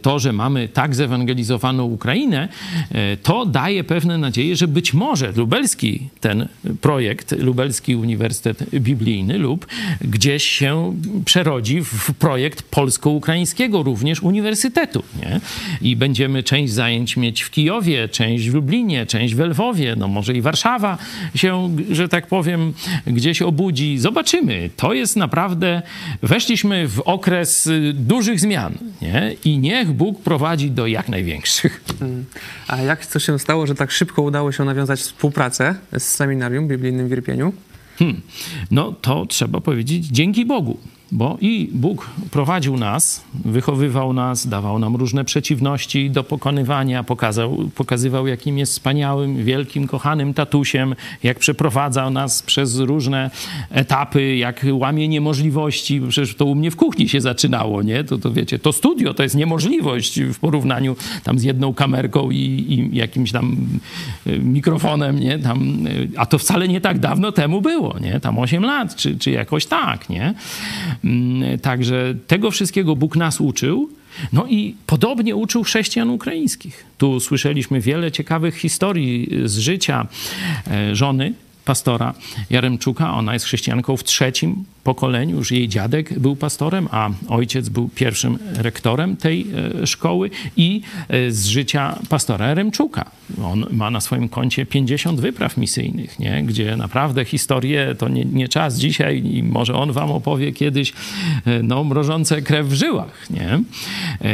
to, 0.02 0.18
że 0.18 0.32
mamy 0.32 0.68
tak 0.68 0.94
zewangelizowaną 0.94 1.84
Ukrainę, 1.84 2.48
e, 2.90 3.16
to 3.16 3.46
daje 3.46 3.84
pewne 3.84 4.18
nadzieje, 4.18 4.56
że 4.56 4.68
być 4.68 4.94
może 4.94 5.32
lubelski 5.32 6.08
ten 6.20 6.48
projekt, 6.80 7.32
Lubelski 7.38 7.96
Uniwersytet 7.96 8.70
Biblijny 8.74 9.38
lub 9.38 9.66
gdzieś 10.00 10.44
się 10.44 10.94
przerodzi 11.24 11.80
w 11.84 12.14
projekt 12.14 12.62
polsko-ukraińskiego 12.62 13.82
również 13.82 14.22
uniwersytetu. 14.22 15.02
Nie? 15.22 15.40
I 15.80 15.96
będziemy 15.96 16.42
część 16.42 16.72
zajęć 16.72 17.16
mieć 17.16 17.42
w 17.42 17.50
Kijowie, 17.50 18.08
część 18.08 18.50
w 18.50 18.54
Lublinie, 18.54 19.06
część 19.06 19.34
w 19.34 19.40
Lwowie, 19.40 19.96
no 19.96 20.08
może 20.08 20.34
i 20.34 20.40
Warszawa 20.40 20.98
się, 21.34 21.76
że 21.90 22.08
tak 22.08 22.26
powiem, 22.26 22.72
gdzieś 23.06 23.42
obudzi. 23.42 23.98
Zobaczymy. 23.98 24.70
To 24.76 24.94
jest 24.94 25.16
naprawdę, 25.16 25.82
weszliśmy 26.22 26.88
w 26.88 27.00
okres 27.00 27.66
y, 27.66 27.92
dużych 27.92 28.40
zmian 28.40 28.74
nie? 29.02 29.34
i 29.44 29.53
niech 29.58 29.92
Bóg 29.92 30.22
prowadzi 30.22 30.70
do 30.70 30.86
jak 30.86 31.08
największych. 31.08 31.84
A 32.68 32.76
jak 32.76 33.06
to 33.06 33.18
się 33.18 33.38
stało, 33.38 33.66
że 33.66 33.74
tak 33.74 33.90
szybko 33.90 34.22
udało 34.22 34.52
się 34.52 34.64
nawiązać 34.64 35.00
współpracę 35.00 35.74
z 35.98 36.02
seminarium 36.02 36.68
biblijnym 36.68 37.08
w 37.08 37.12
Irpieniu? 37.12 37.52
Hmm. 37.98 38.20
No 38.70 38.92
to 38.92 39.26
trzeba 39.26 39.60
powiedzieć 39.60 40.06
dzięki 40.06 40.46
Bogu, 40.46 40.78
bo 41.12 41.36
i 41.40 41.68
Bóg 41.72 42.10
prowadził 42.30 42.76
nas, 42.76 43.24
wychowywał 43.44 44.12
nas, 44.12 44.46
dawał 44.46 44.78
nam 44.78 44.96
różne 44.96 45.24
przeciwności 45.24 46.10
do 46.10 46.24
pokonywania, 46.24 47.02
pokazał, 47.02 47.70
pokazywał, 47.74 48.26
jakim 48.26 48.58
jest 48.58 48.72
wspaniałym, 48.72 49.44
wielkim, 49.44 49.86
kochanym 49.86 50.34
tatusiem, 50.34 50.94
jak 51.22 51.38
przeprowadzał 51.38 52.10
nas 52.10 52.42
przez 52.42 52.78
różne 52.78 53.30
etapy, 53.70 54.36
jak 54.36 54.66
łamie 54.72 55.08
niemożliwości. 55.08 56.00
Przecież 56.08 56.34
to 56.34 56.44
u 56.44 56.54
mnie 56.54 56.70
w 56.70 56.76
kuchni 56.76 57.08
się 57.08 57.20
zaczynało, 57.20 57.82
nie? 57.82 58.04
To, 58.04 58.18
to 58.18 58.32
wiecie, 58.32 58.58
to 58.58 58.72
studio 58.72 59.14
to 59.14 59.22
jest 59.22 59.34
niemożliwość 59.34 60.20
w 60.20 60.38
porównaniu 60.38 60.96
tam 61.24 61.38
z 61.38 61.42
jedną 61.42 61.74
kamerką 61.74 62.30
i, 62.30 62.36
i 62.36 62.96
jakimś 62.96 63.32
tam 63.32 63.56
y, 64.26 64.38
mikrofonem, 64.38 65.20
nie? 65.20 65.38
Tam, 65.38 65.86
y, 65.86 66.08
a 66.16 66.26
to 66.26 66.38
wcale 66.38 66.68
nie 66.68 66.80
tak 66.80 66.98
dawno 66.98 67.32
temu 67.32 67.60
było, 67.60 67.98
nie? 67.98 68.20
Tam 68.20 68.38
8 68.38 68.64
lat, 68.64 68.96
czy, 68.96 69.18
czy 69.18 69.30
jakoś 69.30 69.66
tak, 69.66 70.08
nie? 70.08 70.34
Mm, 71.04 71.58
Także 71.58 72.14
tego 72.26 72.50
wszystkiego 72.50 72.96
Bóg 72.96 73.16
nas 73.16 73.40
uczył. 73.40 73.90
No 74.32 74.46
i 74.46 74.74
podobnie 74.86 75.36
uczył 75.36 75.62
chrześcijan 75.62 76.10
ukraińskich. 76.10 76.84
Tu 76.98 77.20
słyszeliśmy 77.20 77.80
wiele 77.80 78.12
ciekawych 78.12 78.56
historii 78.56 79.30
z 79.44 79.58
życia 79.58 80.06
e, 80.70 80.96
żony 80.96 81.32
pastora 81.64 82.14
Jaremczuka. 82.50 83.14
Ona 83.14 83.32
jest 83.32 83.46
chrześcijanką 83.46 83.96
w 83.96 84.04
trzecim 84.04 84.64
pokoleniu. 84.84 85.36
Już 85.36 85.52
jej 85.52 85.68
dziadek 85.68 86.18
był 86.18 86.36
pastorem, 86.36 86.88
a 86.90 87.10
ojciec 87.28 87.68
był 87.68 87.88
pierwszym 87.88 88.38
rektorem 88.56 89.16
tej 89.16 89.46
e, 89.82 89.86
szkoły 89.86 90.30
i 90.56 90.80
e, 91.08 91.30
z 91.30 91.46
życia 91.46 91.98
pastora 92.08 92.48
Jaremczuka. 92.48 93.10
On 93.42 93.66
ma 93.70 93.90
na 93.90 94.00
swoim 94.00 94.28
koncie 94.28 94.66
50 94.66 95.20
wypraw 95.20 95.56
misyjnych, 95.56 96.18
nie? 96.18 96.42
gdzie 96.42 96.76
naprawdę 96.76 97.24
historie 97.24 97.94
to 97.98 98.08
nie, 98.08 98.24
nie 98.24 98.48
czas 98.48 98.78
dzisiaj 98.78 99.26
i 99.26 99.42
może 99.42 99.74
on 99.74 99.92
wam 99.92 100.10
opowie 100.10 100.52
kiedyś 100.52 100.92
e, 101.46 101.62
no, 101.62 101.84
mrożące 101.84 102.42
krew 102.42 102.66
w 102.66 102.72
żyłach. 102.72 103.26
Nie? 103.30 103.62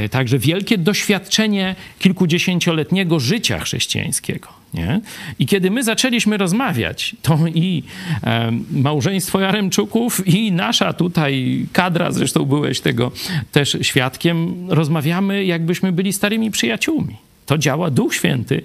Także 0.08 0.38
wielkie 0.38 0.78
doświadczenie 0.78 1.76
kilkudziesięcioletniego 1.98 3.20
życia 3.20 3.58
chrześcijańskiego. 3.58 4.59
Nie? 4.74 5.00
I 5.38 5.46
kiedy 5.46 5.70
my 5.70 5.84
zaczęliśmy 5.84 6.36
rozmawiać, 6.36 7.16
to 7.22 7.38
i 7.54 7.82
e, 8.22 8.52
małżeństwo 8.72 9.40
Jaremczuków, 9.40 10.28
i 10.28 10.52
nasza 10.52 10.92
tutaj 10.92 11.66
kadra, 11.72 12.12
zresztą 12.12 12.44
byłeś 12.44 12.80
tego 12.80 13.12
też 13.52 13.78
świadkiem, 13.82 14.66
rozmawiamy 14.68 15.44
jakbyśmy 15.44 15.92
byli 15.92 16.12
starymi 16.12 16.50
przyjaciółmi. 16.50 17.29
To 17.50 17.58
działa 17.58 17.90
Duch 17.90 18.14
Święty 18.14 18.62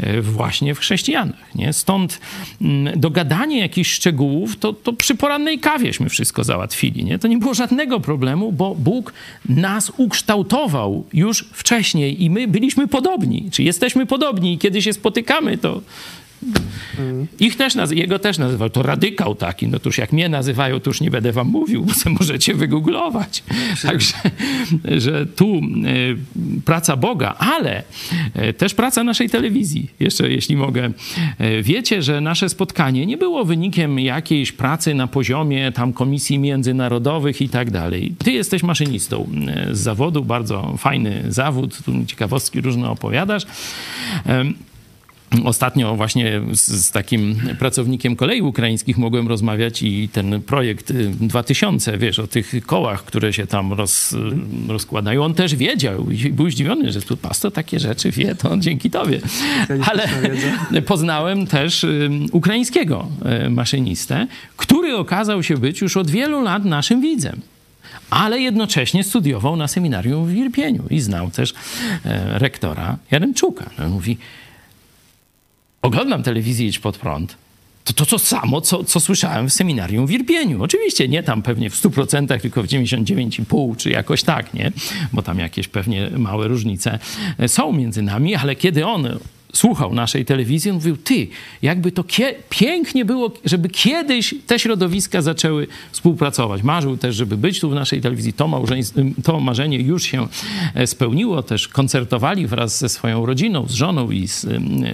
e, 0.00 0.22
właśnie 0.22 0.74
w 0.74 0.78
chrześcijanach. 0.78 1.54
Nie? 1.54 1.72
Stąd 1.72 2.20
mm, 2.60 3.00
dogadanie 3.00 3.58
jakichś 3.60 3.92
szczegółów, 3.92 4.56
to, 4.56 4.72
to 4.72 4.92
przy 4.92 5.14
porannej 5.14 5.58
kawieśmy 5.58 6.08
wszystko 6.08 6.44
załatwili. 6.44 7.04
Nie? 7.04 7.18
To 7.18 7.28
nie 7.28 7.38
było 7.38 7.54
żadnego 7.54 8.00
problemu, 8.00 8.52
bo 8.52 8.74
Bóg 8.74 9.12
nas 9.48 9.92
ukształtował 9.96 11.04
już 11.12 11.44
wcześniej 11.52 12.24
i 12.24 12.30
my 12.30 12.48
byliśmy 12.48 12.88
podobni. 12.88 13.48
Czy 13.52 13.62
jesteśmy 13.62 14.06
podobni 14.06 14.54
i 14.54 14.58
kiedy 14.58 14.82
się 14.82 14.92
spotykamy, 14.92 15.58
to 15.58 15.80
ich 17.40 17.56
też 17.56 17.74
naz- 17.74 17.92
jego 17.92 18.18
też 18.18 18.38
nazywał, 18.38 18.70
to 18.70 18.82
radykał 18.82 19.34
taki, 19.34 19.68
no 19.68 19.78
to 19.78 19.88
już 19.88 19.98
jak 19.98 20.12
mnie 20.12 20.28
nazywają, 20.28 20.80
to 20.80 20.90
już 20.90 21.00
nie 21.00 21.10
będę 21.10 21.32
wam 21.32 21.48
mówił, 21.48 21.84
bo 21.84 22.10
możecie 22.10 22.54
wygooglować. 22.54 23.42
Także, 23.82 24.14
że 24.98 25.26
tu 25.26 25.54
e, 25.56 25.60
praca 26.64 26.96
Boga, 26.96 27.34
ale 27.38 27.82
e, 28.34 28.52
też 28.52 28.74
praca 28.74 29.04
naszej 29.04 29.30
telewizji, 29.30 29.90
jeszcze 30.00 30.30
jeśli 30.30 30.56
mogę. 30.56 30.90
E, 31.38 31.62
wiecie, 31.62 32.02
że 32.02 32.20
nasze 32.20 32.48
spotkanie 32.48 33.06
nie 33.06 33.16
było 33.16 33.44
wynikiem 33.44 33.98
jakiejś 33.98 34.52
pracy 34.52 34.94
na 34.94 35.06
poziomie 35.06 35.72
tam 35.72 35.92
komisji 35.92 36.38
międzynarodowych 36.38 37.42
i 37.42 37.48
tak 37.48 37.70
dalej. 37.70 38.14
Ty 38.18 38.32
jesteś 38.32 38.62
maszynistą 38.62 39.28
e, 39.48 39.74
z 39.74 39.78
zawodu, 39.78 40.24
bardzo 40.24 40.74
fajny 40.78 41.22
zawód, 41.28 41.78
tu 41.84 41.92
ciekawostki 42.06 42.60
różne 42.60 42.90
opowiadasz. 42.90 43.46
Em, 44.26 44.54
Ostatnio 45.44 45.96
właśnie 45.96 46.40
z, 46.52 46.66
z 46.66 46.90
takim 46.90 47.36
pracownikiem 47.58 48.16
kolei 48.16 48.42
ukraińskich 48.42 48.98
mogłem 48.98 49.28
rozmawiać 49.28 49.82
i 49.82 50.08
ten 50.08 50.42
projekt 50.42 50.90
y, 50.90 51.10
2000, 51.20 51.98
wiesz, 51.98 52.18
o 52.18 52.26
tych 52.26 52.54
kołach, 52.66 53.04
które 53.04 53.32
się 53.32 53.46
tam 53.46 53.72
roz, 53.72 54.14
rozkładają, 54.68 55.24
on 55.24 55.34
też 55.34 55.54
wiedział 55.54 56.10
i 56.10 56.32
był 56.32 56.50
zdziwiony, 56.50 56.92
że 56.92 57.02
tu 57.02 57.16
pastor 57.16 57.52
takie 57.52 57.80
rzeczy 57.80 58.10
wie, 58.10 58.34
to 58.34 58.56
dzięki 58.56 58.90
tobie. 58.90 59.20
Ale 59.86 60.08
poznałem 60.86 61.46
też 61.46 61.84
y, 61.84 62.10
ukraińskiego 62.32 63.08
y, 63.46 63.50
maszynistę, 63.50 64.26
który 64.56 64.96
okazał 64.96 65.42
się 65.42 65.56
być 65.56 65.80
już 65.80 65.96
od 65.96 66.10
wielu 66.10 66.42
lat 66.42 66.64
naszym 66.64 67.00
widzem 67.00 67.40
ale 68.10 68.40
jednocześnie 68.40 69.04
studiował 69.04 69.56
na 69.56 69.68
seminarium 69.68 70.26
w 70.26 70.36
Irpieniu 70.36 70.82
i 70.90 71.00
znał 71.00 71.30
też 71.30 71.54
e, 72.04 72.38
rektora 72.38 72.96
Jaremczuka. 73.10 73.70
No, 73.78 73.88
mówi, 73.88 74.18
oglądam 75.82 76.22
telewizję 76.22 76.66
Idź 76.66 76.78
Pod 76.78 76.98
Prąd, 76.98 77.36
to 77.84 77.92
to, 77.92 78.06
to 78.06 78.18
samo, 78.18 78.60
co, 78.60 78.84
co 78.84 79.00
słyszałem 79.00 79.48
w 79.48 79.52
seminarium 79.52 80.06
w 80.06 80.10
Irpieniu. 80.10 80.62
Oczywiście 80.62 81.08
nie 81.08 81.22
tam 81.22 81.42
pewnie 81.42 81.70
w 81.70 81.82
100%, 81.82 82.40
tylko 82.40 82.62
w 82.62 82.66
99,5% 82.66 83.76
czy 83.76 83.90
jakoś 83.90 84.22
tak, 84.22 84.54
nie? 84.54 84.72
Bo 85.12 85.22
tam 85.22 85.38
jakieś 85.38 85.68
pewnie 85.68 86.10
małe 86.16 86.48
różnice 86.48 86.98
są 87.46 87.72
między 87.72 88.02
nami, 88.02 88.34
ale 88.34 88.56
kiedy 88.56 88.86
on 88.86 89.08
słuchał 89.52 89.94
naszej 89.94 90.24
telewizji, 90.24 90.72
mówił, 90.72 90.96
ty, 90.96 91.28
jakby 91.62 91.92
to 91.92 92.04
pięknie 92.48 93.04
było, 93.04 93.32
żeby 93.44 93.68
kiedyś 93.68 94.34
te 94.46 94.58
środowiska 94.58 95.22
zaczęły 95.22 95.66
współpracować. 95.92 96.62
Marzył 96.62 96.96
też, 96.96 97.16
żeby 97.16 97.36
być 97.36 97.60
tu 97.60 97.70
w 97.70 97.74
naszej 97.74 98.00
telewizji. 98.00 98.32
To, 98.32 98.62
to 99.24 99.40
marzenie 99.40 99.78
już 99.78 100.02
się 100.02 100.28
e, 100.74 100.86
spełniło. 100.86 101.42
Też 101.42 101.68
koncertowali 101.68 102.46
wraz 102.46 102.78
ze 102.78 102.88
swoją 102.88 103.26
rodziną, 103.26 103.66
z 103.68 103.72
żoną 103.72 104.10
i 104.10 104.28
z 104.28 104.46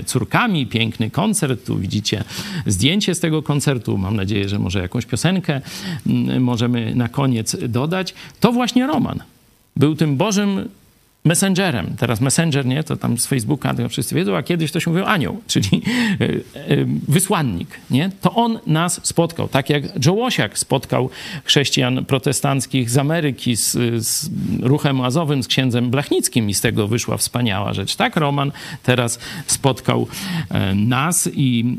córkami. 0.07 0.67
Piękny 0.67 1.11
koncert. 1.11 1.67
Tu 1.67 1.79
widzicie 1.79 2.25
zdjęcie 2.67 3.15
z 3.15 3.21
tego 3.21 3.43
koncertu. 3.43 3.99
Mam 3.99 4.17
nadzieję, 4.17 4.49
że 4.49 4.59
może 4.59 4.81
jakąś 4.81 5.07
piosenkę 5.07 5.61
możemy 6.41 6.95
na 6.95 7.09
koniec 7.09 7.57
dodać. 7.69 8.15
To 8.41 8.53
właśnie 8.53 8.87
Roman 8.87 9.23
był 9.77 9.95
tym 9.97 10.17
Bożym 10.17 10.69
messengerem. 11.25 11.95
Teraz 11.99 12.21
messenger, 12.21 12.67
nie, 12.67 12.85
to 12.85 12.97
tam 12.97 13.19
z 13.19 13.27
Facebooka 13.27 13.75
to 13.75 13.89
wszyscy 13.89 14.15
wiedzą, 14.15 14.37
a 14.37 14.43
kiedyś 14.43 14.73
to 14.73 14.81
się 14.81 14.91
mówił 14.91 15.07
anioł, 15.07 15.41
czyli 15.53 15.83
e, 16.21 16.25
e, 16.25 16.87
wysłannik, 17.09 17.69
nie? 17.91 18.11
To 18.21 18.35
on 18.35 18.59
nas 18.67 19.01
spotkał, 19.03 19.49
tak 19.49 19.71
jak 19.71 20.07
Joe 20.07 20.29
spotkał 20.55 21.11
chrześcijan 21.45 22.05
protestanckich 22.05 22.91
z 22.91 22.99
Ameryki 22.99 23.57
z, 23.57 23.73
z 24.07 24.31
ruchem 24.61 25.01
azowym, 25.01 25.43
z 25.43 25.49
księdzem 25.49 25.91
Blachnickim 25.91 26.51
i 26.51 26.55
z 26.55 26.61
tego 26.61 26.89
wyszła 26.89 27.17
wspaniała 27.17 27.75
rzecz. 27.75 27.97
Tak 27.97 28.17
Roman 28.17 28.53
teraz 28.83 29.19
spotkał 29.47 30.07
e, 30.51 30.75
nas 30.75 31.29
i 31.35 31.77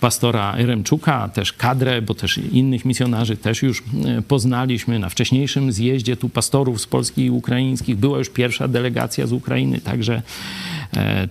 pastora 0.00 0.56
Remczuka, 0.56 1.28
też 1.28 1.52
kadrę, 1.52 2.02
bo 2.02 2.14
też 2.14 2.38
innych 2.52 2.84
misjonarzy 2.84 3.36
też 3.36 3.62
już 3.62 3.82
poznaliśmy 4.28 4.98
na 4.98 5.08
wcześniejszym 5.08 5.72
zjeździe 5.72 6.16
tu 6.16 6.28
pastorów 6.28 6.80
z 6.80 6.86
Polski 6.86 7.24
i 7.24 7.30
ukraińskich. 7.30 7.96
Była 7.96 8.18
już 8.18 8.28
pierwsza 8.28 8.49
pierwsza 8.50 8.68
delegacja 8.68 9.26
z 9.26 9.32
Ukrainy, 9.32 9.80
także 9.80 10.22
e, 10.96 11.28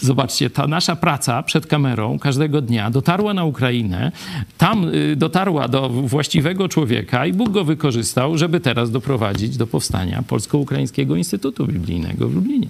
Zobaczcie, 0.00 0.50
ta 0.50 0.66
nasza 0.66 0.96
praca 0.96 1.42
przed 1.42 1.66
kamerą 1.66 2.18
każdego 2.18 2.60
dnia 2.60 2.90
dotarła 2.90 3.34
na 3.34 3.44
Ukrainę, 3.44 4.12
tam 4.58 4.88
y, 4.94 5.16
dotarła 5.16 5.68
do 5.68 5.88
właściwego 5.88 6.68
człowieka 6.68 7.26
i 7.26 7.32
Bóg 7.32 7.50
go 7.50 7.64
wykorzystał, 7.64 8.38
żeby 8.38 8.60
teraz 8.60 8.90
doprowadzić 8.90 9.56
do 9.56 9.66
powstania 9.66 10.22
Polsko-Ukraińskiego 10.22 11.16
Instytutu 11.16 11.66
Biblijnego 11.66 12.28
w 12.28 12.34
Lublinie. 12.34 12.68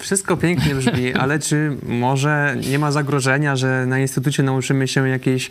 Wszystko 0.00 0.36
pięknie 0.36 0.74
brzmi, 0.74 1.12
ale 1.22 1.38
czy 1.38 1.76
może 1.88 2.56
nie 2.70 2.78
ma 2.78 2.92
zagrożenia, 2.92 3.56
że 3.56 3.86
na 3.86 3.98
Instytucie 3.98 4.42
nauczymy 4.42 4.88
się 4.88 5.08
jakiejś 5.08 5.50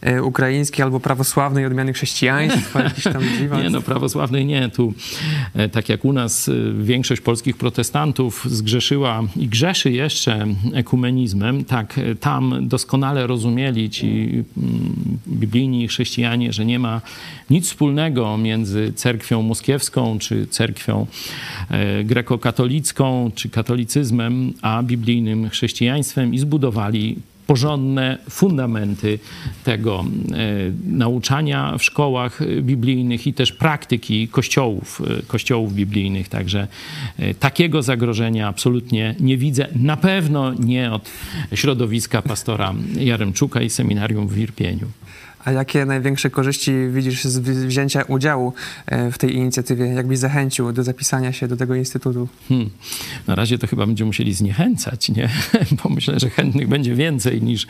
e, 0.00 0.22
ukraińskiej 0.22 0.82
albo 0.82 1.00
prawosławnej 1.00 1.66
odmiany 1.66 1.92
chrześcijaństwa? 1.92 2.82
Jakiś 2.90 3.04
tam 3.04 3.22
nie, 3.62 3.70
no 3.70 3.82
prawosławnej 3.82 4.46
nie. 4.46 4.68
Tu, 4.68 4.94
e, 5.54 5.68
tak 5.68 5.88
jak 5.88 6.04
u 6.04 6.12
nas 6.12 6.48
e, 6.48 6.52
większość 6.82 7.20
polskich 7.20 7.56
protestantów 7.56 8.46
zgrzeszyła 8.50 9.22
i 9.36 9.48
grzeszy 9.48 9.92
jeszcze 9.92 10.46
ekumenizmem, 10.74 11.64
tak 11.64 11.98
e, 11.98 12.14
tam 12.14 12.68
doskonale 12.68 13.26
rozumieli 13.26 13.90
ci 13.90 14.06
mm, 14.06 15.18
biblijni 15.28 15.88
chrześcijanie, 15.88 16.52
że 16.52 16.64
nie 16.64 16.78
ma 16.78 17.00
nic 17.50 17.66
wspólnego 17.66 18.38
między 18.38 18.92
cerkwią 18.92 19.42
moskiewską, 19.42 20.18
czy 20.18 20.46
cerkwią 20.46 21.06
e, 21.70 22.04
grekokatolicką, 22.04 23.30
czy 23.34 23.48
katolicką 23.48 23.89
katolicyzmem, 23.90 24.54
a 24.62 24.82
biblijnym 24.82 25.48
chrześcijaństwem 25.48 26.34
i 26.34 26.38
zbudowali 26.38 27.16
porządne 27.46 28.18
fundamenty 28.30 29.18
tego 29.64 30.04
e, 30.04 30.72
nauczania 30.86 31.78
w 31.78 31.84
szkołach 31.84 32.40
biblijnych 32.62 33.26
i 33.26 33.32
też 33.34 33.52
praktyki 33.52 34.28
kościołów, 34.28 35.02
e, 35.18 35.22
kościołów 35.22 35.74
biblijnych. 35.74 36.28
Także 36.28 36.68
e, 37.18 37.34
takiego 37.34 37.82
zagrożenia 37.82 38.48
absolutnie 38.48 39.14
nie 39.20 39.36
widzę. 39.36 39.68
Na 39.74 39.96
pewno 39.96 40.54
nie 40.54 40.92
od 40.92 41.10
środowiska 41.54 42.22
pastora 42.22 42.74
Jaremczuka 42.98 43.62
i 43.62 43.70
seminarium 43.70 44.28
w 44.28 44.38
Irpieniu. 44.38 44.86
A 45.44 45.52
jakie 45.52 45.84
największe 45.84 46.30
korzyści 46.30 46.72
widzisz 46.90 47.24
z 47.24 47.38
wzięcia 47.66 48.02
udziału 48.02 48.52
e, 48.86 49.12
w 49.12 49.18
tej 49.18 49.36
inicjatywie? 49.36 49.86
Jak 49.86 50.06
byś 50.06 50.18
zachęcił 50.18 50.72
do 50.72 50.82
zapisania 50.82 51.32
się 51.32 51.48
do 51.48 51.56
tego 51.56 51.74
instytutu? 51.74 52.28
Hmm. 52.48 52.70
Na 53.26 53.34
razie 53.34 53.58
to 53.58 53.66
chyba 53.66 53.86
będziemy 53.86 54.06
musieli 54.06 54.34
zniechęcać, 54.34 55.08
nie? 55.08 55.28
bo 55.82 55.90
myślę, 55.90 56.20
że 56.20 56.30
chętnych 56.30 56.68
będzie 56.68 56.94
więcej 56.94 57.42
niż, 57.42 57.66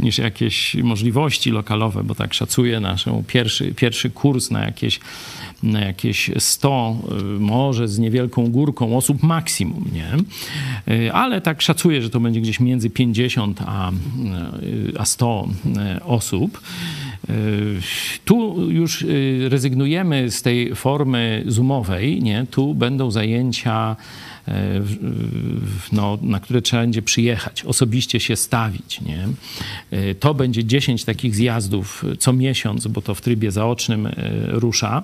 niż 0.00 0.18
jakieś 0.18 0.74
możliwości 0.74 1.50
lokalowe, 1.50 2.04
bo 2.04 2.14
tak 2.14 2.34
szacuję 2.34 2.80
nasz 2.80 3.04
pierwszy, 3.26 3.74
pierwszy 3.74 4.10
kurs 4.10 4.50
na 4.50 4.64
jakieś, 4.64 5.00
na 5.66 5.80
jakieś 5.80 6.30
100, 6.38 6.96
e, 7.08 7.22
może 7.40 7.88
z 7.88 7.98
niewielką 7.98 8.50
górką 8.50 8.96
osób 8.96 9.22
maksimum, 9.22 9.84
nie? 9.92 10.10
E, 10.94 11.12
ale 11.12 11.40
tak 11.40 11.62
szacuję, 11.62 12.02
że 12.02 12.10
to 12.10 12.20
będzie 12.20 12.40
gdzieś 12.40 12.60
między 12.60 12.90
50 12.90 13.60
a, 13.66 13.90
a 14.98 15.04
100 15.04 15.48
osób. 16.04 16.60
Tu 18.24 18.70
już 18.70 19.02
y, 19.02 19.48
rezygnujemy 19.48 20.30
z 20.30 20.42
tej 20.42 20.74
formy 20.74 21.44
zoomowej, 21.46 22.22
nie? 22.22 22.46
Tu 22.50 22.74
będą 22.74 23.10
zajęcia, 23.10 23.96
no, 25.92 26.18
na 26.22 26.40
które 26.40 26.62
trzeba 26.62 26.82
będzie 26.82 27.02
przyjechać, 27.02 27.64
osobiście 27.64 28.20
się 28.20 28.36
stawić. 28.36 29.00
Nie? 29.00 29.28
E, 29.90 30.14
to 30.14 30.34
będzie 30.34 30.64
10 30.64 31.04
takich 31.04 31.34
zjazdów 31.34 32.04
co 32.18 32.32
miesiąc, 32.32 32.86
bo 32.86 33.02
to 33.02 33.14
w 33.14 33.20
trybie 33.20 33.50
zaocznym 33.50 34.06
e, 34.06 34.12
rusza, 34.46 35.02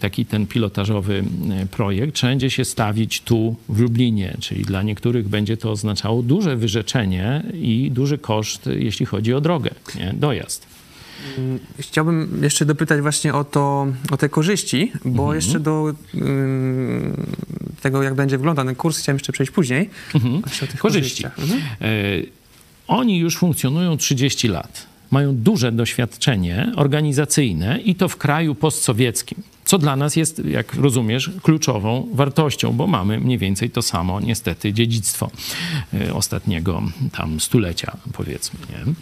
taki 0.00 0.26
ten 0.26 0.46
pilotażowy 0.46 1.24
projekt. 1.70 2.14
Trzeba 2.14 2.30
będzie 2.30 2.50
się 2.50 2.64
stawić 2.64 3.20
tu 3.20 3.56
w 3.68 3.80
Lublinie, 3.80 4.36
czyli 4.40 4.64
dla 4.64 4.82
niektórych 4.82 5.28
będzie 5.28 5.56
to 5.56 5.70
oznaczało 5.70 6.22
duże 6.22 6.56
wyrzeczenie 6.56 7.42
i 7.54 7.90
duży 7.90 8.18
koszt, 8.18 8.66
jeśli 8.66 9.06
chodzi 9.06 9.34
o 9.34 9.40
drogę, 9.40 9.70
nie? 9.94 10.14
dojazd. 10.16 10.66
Mm, 11.38 11.58
chciałbym 11.78 12.40
jeszcze 12.42 12.64
dopytać 12.66 13.00
właśnie 13.00 13.34
o, 13.34 13.44
to, 13.44 13.86
o 14.10 14.16
te 14.16 14.28
korzyści, 14.28 14.92
bo 15.04 15.22
mhm. 15.22 15.34
jeszcze 15.34 15.60
do 15.60 15.94
tego, 17.80 18.02
jak 18.02 18.14
będzie 18.14 18.38
wyglądał 18.38 18.64
ten 18.64 18.74
kurs, 18.74 18.98
chciałem 18.98 19.16
jeszcze 19.16 19.32
przejść 19.32 19.52
później. 19.52 19.90
Mhm. 20.14 20.42
korzyści. 20.78 21.24
Mhm. 21.24 21.60
E, 21.80 21.86
oni 22.86 23.18
już 23.18 23.36
funkcjonują 23.36 23.96
30 23.96 24.48
lat. 24.48 24.86
Mają 25.10 25.36
duże 25.36 25.72
doświadczenie 25.72 26.72
organizacyjne 26.76 27.80
i 27.80 27.94
to 27.94 28.08
w 28.08 28.16
kraju 28.16 28.54
postsowieckim 28.54 29.42
co 29.70 29.78
dla 29.78 29.96
nas 29.96 30.16
jest, 30.16 30.42
jak 30.44 30.74
rozumiesz, 30.74 31.30
kluczową 31.42 32.08
wartością, 32.12 32.72
bo 32.72 32.86
mamy 32.86 33.20
mniej 33.20 33.38
więcej 33.38 33.70
to 33.70 33.82
samo, 33.82 34.20
niestety, 34.20 34.72
dziedzictwo 34.72 35.30
e, 35.94 36.14
ostatniego 36.14 36.82
tam 37.12 37.40
stulecia, 37.40 37.96
powiedzmy. 38.12 38.58
Nie? 38.70 38.92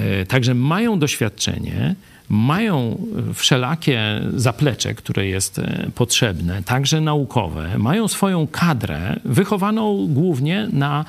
E, 0.00 0.26
także 0.26 0.54
mają 0.54 0.98
doświadczenie, 0.98 1.94
mają 2.30 2.98
wszelakie 3.34 4.20
zaplecze, 4.34 4.94
które 4.94 5.26
jest 5.26 5.58
e, 5.58 5.90
potrzebne, 5.94 6.62
także 6.62 7.00
naukowe, 7.00 7.78
mają 7.78 8.08
swoją 8.08 8.46
kadrę 8.46 9.20
wychowaną 9.24 10.06
głównie 10.06 10.68
na 10.72 11.04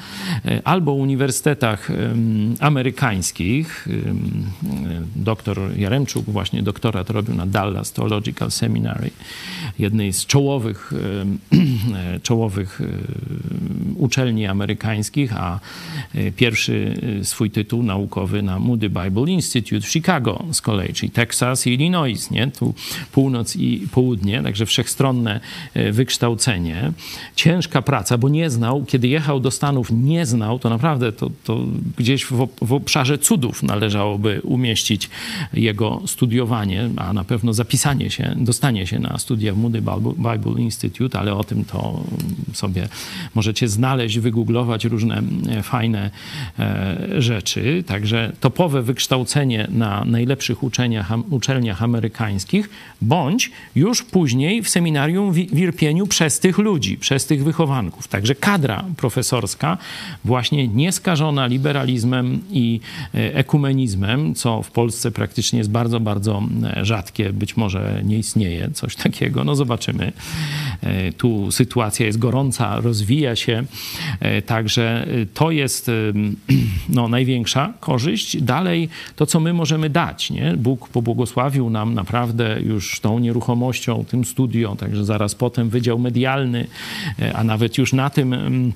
e, 0.45 0.61
albo 0.63 0.93
uniwersytetach 0.93 1.89
amerykańskich. 2.59 3.87
Doktor 5.15 5.57
Jaremczuk 5.77 6.25
właśnie 6.25 6.63
doktorat 6.63 7.09
robił 7.09 7.35
na 7.35 7.45
Dallas 7.45 7.91
Theological 7.91 8.51
Seminary, 8.51 9.09
jednej 9.79 10.13
z 10.13 10.25
czołowych, 10.25 10.93
e, 12.15 12.19
czołowych 12.19 12.81
uczelni 13.95 14.47
amerykańskich, 14.47 15.33
a 15.37 15.59
pierwszy 16.35 17.01
swój 17.23 17.51
tytuł 17.51 17.83
naukowy 17.83 18.41
na 18.41 18.59
Moody 18.59 18.89
Bible 18.89 19.31
Institute 19.31 19.81
w 19.81 19.89
Chicago 19.89 20.43
z 20.51 20.61
kolei, 20.61 20.93
czyli 20.93 21.10
Teksas 21.13 21.67
i 21.67 21.73
Illinois, 21.73 22.31
nie? 22.31 22.47
Tu 22.47 22.73
północ 23.11 23.55
i 23.55 23.87
południe, 23.91 24.43
także 24.43 24.65
wszechstronne 24.65 25.39
e, 25.73 25.91
wykształcenie. 25.91 26.91
Ciężka 27.35 27.81
praca, 27.81 28.17
bo 28.17 28.29
nie 28.29 28.49
znał, 28.49 28.85
kiedy 28.85 29.07
jechał 29.07 29.39
do 29.39 29.51
Stanów, 29.51 29.91
nie 29.91 30.25
znał, 30.25 30.59
to 30.59 30.69
naprawdę 30.69 31.11
to, 31.11 31.29
to 31.43 31.65
gdzieś 31.97 32.25
w, 32.25 32.47
w 32.61 32.73
obszarze 32.73 33.17
cudów 33.17 33.63
należałoby 33.63 34.41
umieścić 34.43 35.09
jego 35.53 36.01
studiowanie, 36.05 36.89
a 36.95 37.13
na 37.13 37.23
pewno 37.23 37.53
zapisanie 37.53 38.09
się, 38.09 38.35
dostanie 38.37 38.87
się 38.87 38.99
na 38.99 39.17
studia 39.17 39.53
w 39.53 39.57
Moody 39.57 39.81
Bible 40.17 40.61
Institute, 40.61 41.19
ale 41.19 41.33
o 41.35 41.43
tym 41.43 41.65
to 41.65 42.03
sobie 42.53 42.87
możecie 43.35 43.67
znaleźć, 43.67 44.19
wygooglować 44.19 44.85
różne 44.85 45.21
e, 45.49 45.63
fajne 45.63 46.09
e, 46.59 46.97
rzeczy. 47.17 47.83
Także 47.87 48.31
topowe 48.39 48.81
wykształcenie 48.81 49.67
na 49.69 50.05
najlepszych 50.05 50.63
uczeniach 50.63 51.00
uczelniach, 51.01 51.33
uczelniach 51.33 51.83
amerykańskich, 51.83 52.69
bądź 53.01 53.51
już 53.75 54.03
później 54.03 54.63
w 54.63 54.69
seminarium 54.69 55.33
w 55.33 55.37
Irpieniu 55.37 56.07
przez 56.07 56.39
tych 56.39 56.57
ludzi, 56.57 56.97
przez 56.97 57.25
tych 57.25 57.43
wychowanków. 57.43 58.07
Także 58.07 58.35
kadra 58.35 58.83
profesorska, 58.97 59.77
właśnie 60.25 60.67
nieskażona 60.67 61.47
liberalizmem 61.47 62.41
i 62.51 62.79
e, 63.13 63.35
ekumenizmem, 63.35 64.35
co 64.35 64.61
w 64.61 64.71
Polsce 64.71 65.11
praktycznie 65.11 65.59
jest 65.59 65.71
bardzo, 65.71 65.99
bardzo 65.99 66.43
e, 66.63 66.85
rzadkie, 66.85 67.33
być 67.33 67.57
może 67.57 68.01
nie 68.03 68.17
istnieje 68.17 68.71
coś 68.73 68.95
takiego, 68.95 69.43
no 69.43 69.55
zobaczymy. 69.55 70.11
E, 70.81 71.11
tu 71.11 71.51
sytuacja 71.51 72.05
jest 72.05 72.19
gorąca, 72.19 72.81
rozwija 72.81 73.35
się, 73.35 73.63
także 74.45 75.07
to 75.33 75.51
jest 75.51 75.91
no, 76.89 77.07
największa 77.07 77.73
korzyść. 77.79 78.41
Dalej 78.41 78.89
to, 79.15 79.25
co 79.25 79.39
my 79.39 79.53
możemy 79.53 79.89
dać. 79.89 80.31
Nie? 80.31 80.53
Bóg 80.57 80.80
pobłogosławił 80.89 81.69
nam 81.69 81.93
naprawdę 81.93 82.61
już 82.61 82.99
tą 82.99 83.19
nieruchomością, 83.19 84.05
tym 84.05 84.25
studio, 84.25 84.75
także 84.75 85.05
zaraz 85.05 85.35
potem 85.35 85.69
Wydział 85.69 85.99
Medialny, 85.99 86.67
e, 87.19 87.33
a 87.33 87.43
nawet 87.43 87.77
już 87.77 87.93
na 87.93 88.09
tym 88.09 88.33
mm, 88.33 88.73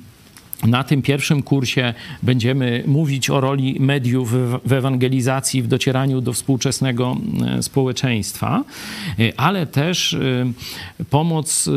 na 0.64 0.84
tym 0.84 1.02
pierwszym 1.02 1.44
kursie 1.44 1.94
będziemy 2.24 2.84
mówić 2.88 3.30
o 3.30 3.42
roli 3.42 3.78
mediów 3.80 4.34
w 4.66 4.74
ewangelizacji, 4.74 5.62
w 5.62 5.68
docieraniu 5.68 6.22
do 6.22 6.34
współczesnego 6.34 7.18
e, 7.48 7.64
społeczeństwa, 7.64 8.64
e, 9.20 9.40
ale 9.40 9.66
też 9.66 10.14
e, 10.14 10.52
pomoc 11.10 11.70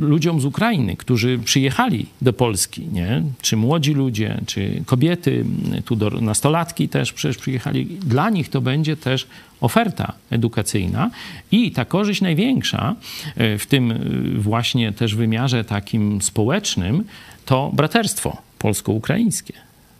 ludziom 0.00 0.40
z 0.40 0.44
Ukrainy, 0.44 0.96
którzy 0.96 1.38
przyjechali 1.38 2.06
do 2.22 2.32
Polski, 2.32 2.86
nie? 2.92 3.22
czy 3.42 3.56
młodzi 3.56 3.94
ludzie, 3.94 4.40
czy 4.46 4.82
kobiety, 4.86 5.44
tu 5.84 5.96
do, 5.96 6.10
nastolatki 6.10 6.88
też 6.88 7.12
przecież 7.12 7.38
przyjechali. 7.38 7.84
Dla 7.84 8.30
nich 8.30 8.48
to 8.48 8.60
będzie 8.60 8.96
też 8.96 9.26
oferta 9.60 10.12
edukacyjna 10.30 11.10
i 11.52 11.72
ta 11.72 11.84
korzyść 11.84 12.20
największa 12.20 12.94
w 13.36 13.62
tym 13.68 13.94
właśnie 14.38 14.92
też 14.92 15.14
wymiarze 15.14 15.64
takim 15.64 16.22
społecznym, 16.22 17.04
to 17.46 17.70
braterstwo 17.74 18.36
polsko-ukraińskie. 18.58 19.52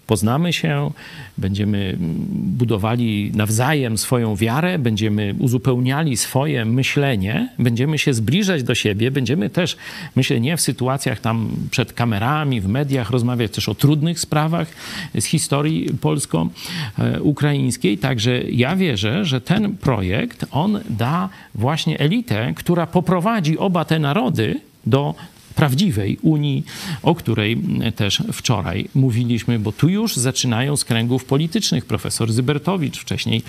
Poznamy 0.06 0.52
się, 0.52 0.90
będziemy 1.38 1.96
budowali 2.30 3.32
nawzajem 3.34 3.98
swoją 3.98 4.36
wiarę, 4.36 4.78
będziemy 4.78 5.34
uzupełniali 5.38 6.16
swoje 6.16 6.64
myślenie, 6.64 7.48
będziemy 7.58 7.98
się 7.98 8.14
zbliżać 8.14 8.62
do 8.62 8.74
siebie, 8.74 9.10
będziemy 9.10 9.50
też, 9.50 9.76
myślę, 10.16 10.40
nie 10.40 10.56
w 10.56 10.60
sytuacjach 10.60 11.20
tam 11.20 11.50
przed 11.70 11.92
kamerami, 11.92 12.60
w 12.60 12.68
mediach, 12.68 13.10
rozmawiać 13.10 13.52
też 13.52 13.68
o 13.68 13.74
trudnych 13.74 14.20
sprawach 14.20 14.68
z 15.18 15.24
historii 15.24 15.90
polsko-ukraińskiej. 16.00 17.98
Także 17.98 18.42
ja 18.42 18.76
wierzę, 18.76 19.24
że 19.24 19.40
ten 19.40 19.76
projekt, 19.76 20.46
on 20.50 20.80
da 20.90 21.28
właśnie 21.54 21.98
elitę, 21.98 22.52
która 22.56 22.86
poprowadzi 22.86 23.58
oba 23.58 23.84
te 23.84 23.98
narody 23.98 24.60
do 24.86 25.14
prawdziwej 25.56 26.18
Unii, 26.22 26.64
o 27.02 27.14
której 27.14 27.58
też 27.96 28.22
wczoraj 28.32 28.88
mówiliśmy, 28.94 29.58
bo 29.58 29.72
tu 29.72 29.88
już 29.88 30.16
zaczynają 30.16 30.76
z 30.76 30.84
kręgów 30.84 31.24
politycznych. 31.24 31.84
Profesor 31.84 32.32
Zybertowicz, 32.32 32.98
wcześniej 32.98 33.42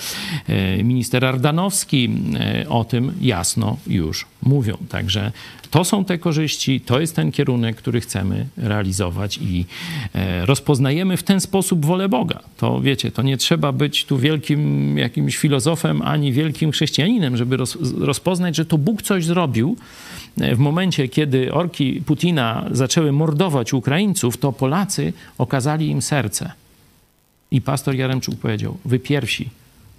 e, 0.47 0.83
minister 0.83 1.25
Ardanowski 1.25 2.09
e, 2.39 2.69
o 2.69 2.83
tym 2.83 3.13
jasno 3.21 3.77
już 3.87 4.25
mówią. 4.43 4.77
Także 4.89 5.31
to 5.71 5.83
są 5.83 6.05
te 6.05 6.17
korzyści, 6.17 6.81
to 6.81 6.99
jest 6.99 7.15
ten 7.15 7.31
kierunek, 7.31 7.75
który 7.75 8.01
chcemy 8.01 8.45
realizować 8.57 9.37
i 9.41 9.65
e, 10.13 10.45
rozpoznajemy 10.45 11.17
w 11.17 11.23
ten 11.23 11.41
sposób 11.41 11.85
wolę 11.85 12.09
Boga. 12.09 12.39
To 12.57 12.81
wiecie, 12.81 13.11
to 13.11 13.21
nie 13.21 13.37
trzeba 13.37 13.71
być 13.71 14.05
tu 14.05 14.17
wielkim 14.17 14.97
jakimś 14.97 15.37
filozofem 15.37 16.01
ani 16.01 16.33
wielkim 16.33 16.71
chrześcijaninem, 16.71 17.37
żeby 17.37 17.57
rozpoznać, 17.99 18.55
że 18.55 18.65
to 18.65 18.77
Bóg 18.77 19.01
coś 19.01 19.25
zrobił 19.25 19.77
w 20.37 20.57
momencie, 20.57 21.07
kiedy 21.07 21.53
orki 21.53 22.01
Putina 22.05 22.65
zaczęły 22.71 23.11
mordować 23.11 23.73
Ukraińców, 23.73 24.37
to 24.37 24.53
Polacy 24.53 25.13
okazali 25.37 25.89
im 25.89 26.01
serce. 26.01 26.51
I 27.51 27.61
pastor 27.61 27.95
Jaremczuk 27.95 28.35
powiedział: 28.35 28.77
Wy 28.85 28.99
pierwsi 28.99 29.49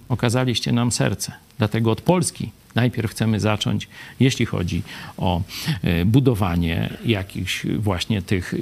okazaliście 0.09 0.71
nam 0.71 0.91
serce. 0.91 1.31
Dlatego 1.57 1.91
od 1.91 2.01
Polski 2.01 2.51
najpierw 2.75 3.11
chcemy 3.11 3.39
zacząć, 3.39 3.87
jeśli 4.19 4.45
chodzi 4.45 4.83
o 5.17 5.41
e, 5.81 6.05
budowanie 6.05 6.89
jakichś 7.05 7.65
właśnie 7.65 8.21
tych 8.21 8.53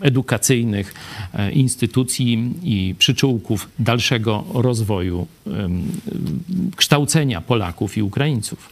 edukacyjnych 0.00 0.94
e, 1.34 1.52
instytucji 1.52 2.54
i 2.62 2.94
przyczółków 2.98 3.68
dalszego 3.78 4.44
rozwoju 4.54 5.26
kształcenia 6.76 7.40
Polaków 7.40 7.96
i 7.96 8.02
Ukraińców. 8.02 8.70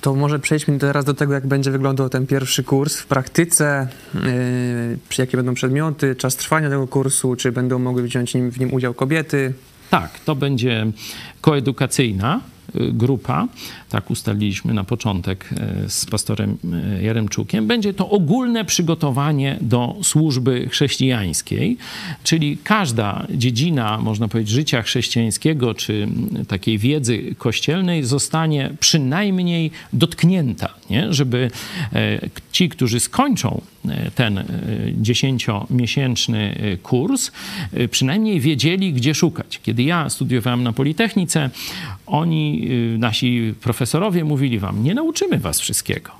To 0.00 0.14
może 0.14 0.38
przejdźmy 0.38 0.78
teraz 0.78 1.04
do 1.04 1.14
tego, 1.14 1.32
jak 1.32 1.46
będzie 1.46 1.70
wyglądał 1.70 2.08
ten 2.08 2.26
pierwszy 2.26 2.64
kurs 2.64 2.96
w 2.96 3.06
praktyce, 3.06 3.88
yy, 4.14 4.20
jakie 5.18 5.36
będą 5.36 5.54
przedmioty, 5.54 6.16
czas 6.16 6.36
trwania 6.36 6.70
tego 6.70 6.86
kursu, 6.86 7.36
czy 7.36 7.52
będą 7.52 7.78
mogły 7.78 8.02
wziąć 8.02 8.32
w 8.32 8.60
nim 8.60 8.74
udział 8.74 8.94
kobiety. 8.94 9.54
Tak, 9.90 10.20
to 10.20 10.34
będzie 10.34 10.86
koedukacyjna 11.40 12.40
grupa, 12.92 13.48
tak 13.88 14.10
ustaliliśmy 14.10 14.74
na 14.74 14.84
początek 14.84 15.48
y, 15.86 15.90
z 15.90 16.06
pastorem 16.06 16.56
y, 16.98 17.02
Jaremczukiem, 17.02 17.66
będzie 17.66 17.94
to 17.94 18.10
ogólne 18.10 18.64
przygotowanie 18.64 19.58
do 19.60 19.96
służby 20.02 20.68
chrześcijańskiej, 20.68 21.76
czyli 22.24 22.58
każda 22.64 23.26
dziedzina, 23.30 23.98
można 23.98 24.28
powiedzieć, 24.28 24.54
życia 24.54 24.82
chrześcijańskiego 24.82 25.74
czy 25.74 26.08
takiej 26.48 26.78
wiedzy 26.78 27.34
kościelnej 27.38 28.04
zostanie 28.04 28.70
przynajmniej 28.80 29.70
dotknięta, 29.92 30.74
nie? 30.90 31.12
żeby 31.12 31.50
e, 31.92 32.20
ci, 32.52 32.68
którzy 32.68 33.00
skończą 33.00 33.60
e, 33.88 34.10
ten 34.10 34.38
e, 34.38 34.44
dziesięciomiesięczny 34.94 36.54
kurs, 36.82 37.32
przynajmniej 37.90 38.40
wiedzieli, 38.40 38.92
gdzie 38.92 39.14
szukać. 39.14 39.60
Kiedy 39.62 39.82
ja 39.82 40.10
studiowałem 40.10 40.62
na 40.62 40.72
Politechnice, 40.72 41.50
oni, 42.06 42.59
nasi 42.98 43.54
profesorowie 43.60 44.24
mówili 44.24 44.58
wam, 44.58 44.84
nie 44.84 44.94
nauczymy 44.94 45.38
was 45.38 45.60
wszystkiego. 45.60 46.10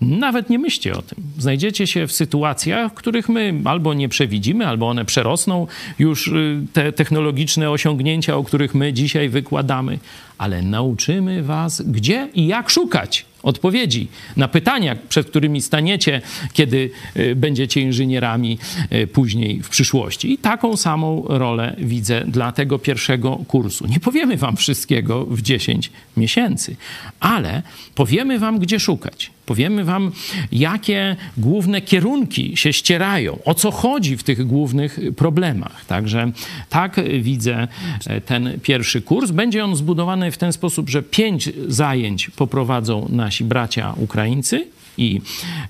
Nawet 0.00 0.50
nie 0.50 0.58
myślcie 0.58 0.92
o 0.96 1.02
tym. 1.02 1.18
Znajdziecie 1.38 1.86
się 1.86 2.06
w 2.06 2.12
sytuacjach, 2.12 2.94
których 2.94 3.28
my 3.28 3.54
albo 3.64 3.94
nie 3.94 4.08
przewidzimy, 4.08 4.66
albo 4.66 4.88
one 4.88 5.04
przerosną 5.04 5.66
już 5.98 6.30
te 6.72 6.92
technologiczne 6.92 7.70
osiągnięcia, 7.70 8.36
o 8.36 8.44
których 8.44 8.74
my 8.74 8.92
dzisiaj 8.92 9.28
wykładamy, 9.28 9.98
ale 10.38 10.62
nauczymy 10.62 11.42
was, 11.42 11.82
gdzie 11.82 12.28
i 12.34 12.46
jak 12.46 12.70
szukać 12.70 13.26
odpowiedzi 13.42 14.08
na 14.36 14.48
pytania, 14.48 14.96
przed 15.08 15.30
którymi 15.30 15.62
staniecie, 15.62 16.22
kiedy 16.52 16.90
y, 17.16 17.34
będziecie 17.36 17.80
inżynierami 17.80 18.58
y, 18.92 19.06
później 19.06 19.62
w 19.62 19.68
przyszłości. 19.68 20.32
I 20.32 20.38
taką 20.38 20.76
samą 20.76 21.24
rolę 21.28 21.76
widzę 21.78 22.24
dla 22.26 22.52
tego 22.52 22.78
pierwszego 22.78 23.36
kursu. 23.48 23.86
Nie 23.86 24.00
powiemy 24.00 24.36
wam 24.36 24.56
wszystkiego 24.56 25.26
w 25.26 25.42
10 25.42 25.90
miesięcy, 26.16 26.76
ale 27.20 27.62
powiemy 27.94 28.38
wam, 28.38 28.58
gdzie 28.58 28.80
szukać. 28.80 29.30
Powiemy 29.46 29.84
wam, 29.84 30.12
jakie 30.52 31.16
główne 31.36 31.80
kierunki 31.80 32.56
się 32.56 32.72
ścierają, 32.72 33.38
o 33.44 33.54
co 33.54 33.70
chodzi 33.70 34.16
w 34.16 34.22
tych 34.22 34.46
głównych 34.46 34.98
problemach. 35.16 35.84
Także 35.84 36.32
tak 36.68 37.00
widzę 37.20 37.68
e, 38.06 38.20
ten 38.20 38.60
pierwszy 38.62 39.02
kurs. 39.02 39.30
Będzie 39.30 39.64
on 39.64 39.76
zbudowany 39.76 40.30
w 40.30 40.38
ten 40.38 40.52
sposób, 40.52 40.90
że 40.90 41.02
pięć 41.02 41.50
zajęć 41.68 42.30
poprowadzą 42.30 43.08
nasi 43.32 43.44
bracia 43.44 43.94
Ukraińcy 43.96 44.68
i 44.96 45.20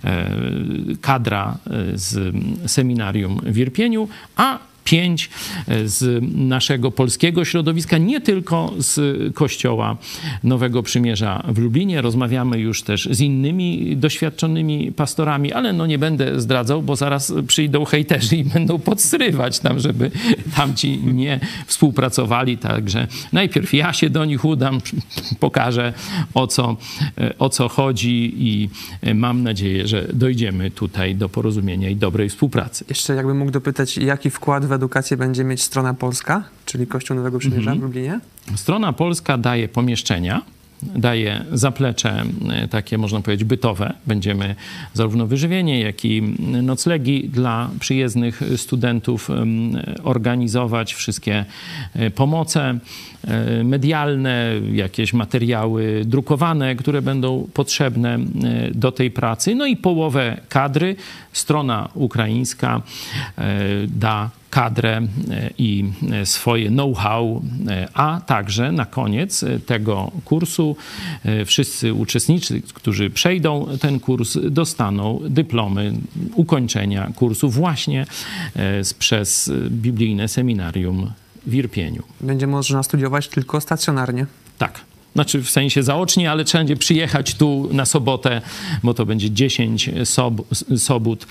e, 0.05 0.27
kadra 1.01 1.59
e, 1.67 1.99
z 1.99 2.35
seminarium 2.67 3.41
w 3.45 3.59
Irpieniu, 3.59 4.09
a 4.37 4.59
pięć 4.85 5.31
e, 5.69 5.89
z 5.89 6.23
naszego 6.37 6.91
polskiego 6.91 7.45
środowiska, 7.45 7.99
nie 7.99 8.21
tylko 8.21 8.73
z 8.79 9.01
Kościoła 9.35 9.97
Nowego 10.45 10.83
Przymierza 10.83 11.43
w 11.49 11.59
Lublinie. 11.59 12.01
Rozmawiamy 12.01 12.59
już 12.59 12.83
też 12.83 13.09
z 13.11 13.21
innymi 13.21 13.97
doświadczonymi 13.97 14.93
pastorami, 14.93 15.53
ale 15.53 15.73
no 15.73 15.87
nie 15.87 15.99
będę 15.99 16.41
zdradzał, 16.41 16.83
bo 16.83 16.97
zaraz 16.97 17.33
przyjdą 17.47 17.85
hejterzy 17.85 18.37
i 18.37 18.45
będą 18.45 18.79
podstrywać 18.79 19.59
tam, 19.59 19.79
żeby 19.79 20.11
tamci 20.57 20.99
nie 20.99 21.41
współpracowali. 21.67 22.59
Także 22.59 23.07
najpierw 23.33 23.75
ja 23.75 23.93
się 23.93 24.11
do 24.11 24.25
nich 24.25 24.45
udam, 24.45 24.81
pokażę 25.41 25.93
o 26.35 26.47
co, 26.47 26.77
e, 27.19 27.39
o 27.39 27.49
co 27.49 27.69
chodzi 27.69 28.35
i 28.37 28.69
e, 29.01 29.15
mam 29.15 29.43
nadzieję, 29.43 29.89
że 29.89 30.09
dojdziemy 30.13 30.71
tutaj 30.71 31.15
do 31.15 31.29
porozumienia 31.29 31.91
i 31.91 31.97
dobrej 31.97 32.29
współpracy. 32.29 32.85
Jeszcze 32.89 33.15
jakbym 33.15 33.39
mógł 33.39 33.51
dopytać, 33.51 33.99
jaki 33.99 34.31
wkład 34.31 34.65
w 34.73 34.75
edukację 34.75 35.17
będzie 35.17 35.45
mieć 35.45 35.63
strona 35.63 35.95
polska, 35.95 36.45
czyli 36.67 36.87
Kościół 36.87 37.17
Nowego 37.17 37.39
Przymierza 37.39 37.71
mm 37.71 37.75
-hmm. 37.75 37.81
w 37.81 37.85
Lublinie? 37.85 38.21
Strona 38.57 38.93
polska 38.93 39.39
daje 39.39 39.69
pomieszczenia 39.69 40.43
daje 40.83 41.45
zaplecze 41.53 42.25
e, 42.51 42.69
takie, 42.69 42.99
można 42.99 43.21
powiedzieć, 43.21 43.45
bytowe. 43.45 43.95
Będziemy 44.07 44.55
zarówno 44.95 45.27
wyżywienie, 45.27 45.81
jak 45.81 46.05
i 46.05 46.23
noclegi 46.63 47.29
dla 47.29 47.71
przyjezdnych 47.81 48.41
studentów 48.57 49.29
organizować, 50.03 50.95
wszystkie 50.95 51.45
e, 51.95 52.11
pomoce 52.11 52.79
medialne, 53.65 54.53
jakieś 54.73 55.13
materiały 55.13 56.03
drukowane, 56.05 56.77
które 56.77 57.03
będą 57.03 57.49
potrzebne 57.55 58.19
do 58.75 58.93
tej 58.93 59.11
pracy. 59.11 59.55
No 59.55 59.67
i 59.67 59.77
połowę 59.77 60.41
kadry 60.49 60.97
strona 61.33 61.89
ukraińska 61.95 62.83
da 63.89 64.31
kadrę 64.53 64.97
e, 64.97 65.51
i 65.59 65.85
e, 66.13 66.27
swoje 66.27 66.69
know-how, 66.69 67.43
e, 67.69 67.89
a 67.95 68.21
także 68.27 68.73
na 68.73 68.87
koniec 68.87 69.45
tego 69.67 70.11
kursu 70.25 70.77
wszyscy 71.47 71.95
uczestnicy, 71.95 72.63
którzy 72.75 73.11
przejdą 73.11 73.69
ten 73.81 74.01
kurs, 74.01 74.39
dostaną 74.51 75.21
dyplomy 75.29 75.93
ukończenia 76.35 77.11
kursu 77.17 77.51
właśnie 77.51 78.07
przez 78.99 79.53
biblijne 79.71 80.29
seminarium 80.29 81.11
w 81.47 81.55
Irpieniu. 81.55 82.03
Będzie 82.21 82.47
można 82.47 82.83
studiować 82.83 83.29
tylko 83.29 83.61
stacjonarnie. 83.61 84.27
Tak 84.59 84.92
znaczy 85.15 85.43
w 85.43 85.51
sensie 85.51 85.83
zaocznie, 85.83 86.31
ale 86.31 86.45
trzeba 86.45 86.61
będzie 86.61 86.77
przyjechać 86.77 87.35
tu 87.35 87.69
na 87.73 87.85
sobotę, 87.85 88.43
bo 88.83 88.95
to 88.95 89.07
będzie 89.07 89.31
10 89.31 89.91
sob 90.05 90.35
sobót. 90.77 91.27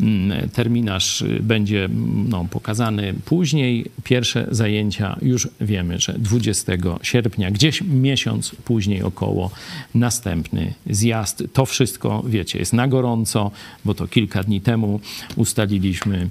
Mm, 0.00 0.48
terminarz 0.48 1.24
będzie 1.40 1.88
no, 2.28 2.46
pokazany 2.50 3.14
później. 3.24 3.86
Pierwsze 4.04 4.46
zajęcia 4.50 5.16
już 5.22 5.48
wiemy, 5.60 5.98
że 6.00 6.12
20 6.18 6.72
sierpnia, 7.02 7.50
gdzieś 7.50 7.82
miesiąc 7.82 8.50
później 8.64 9.02
około 9.02 9.50
następny 9.94 10.74
zjazd. 10.90 11.42
To 11.52 11.66
wszystko, 11.66 12.22
wiecie, 12.26 12.58
jest 12.58 12.72
na 12.72 12.88
gorąco, 12.88 13.50
bo 13.84 13.94
to 13.94 14.08
kilka 14.08 14.42
dni 14.42 14.60
temu 14.60 15.00
ustaliliśmy 15.36 16.28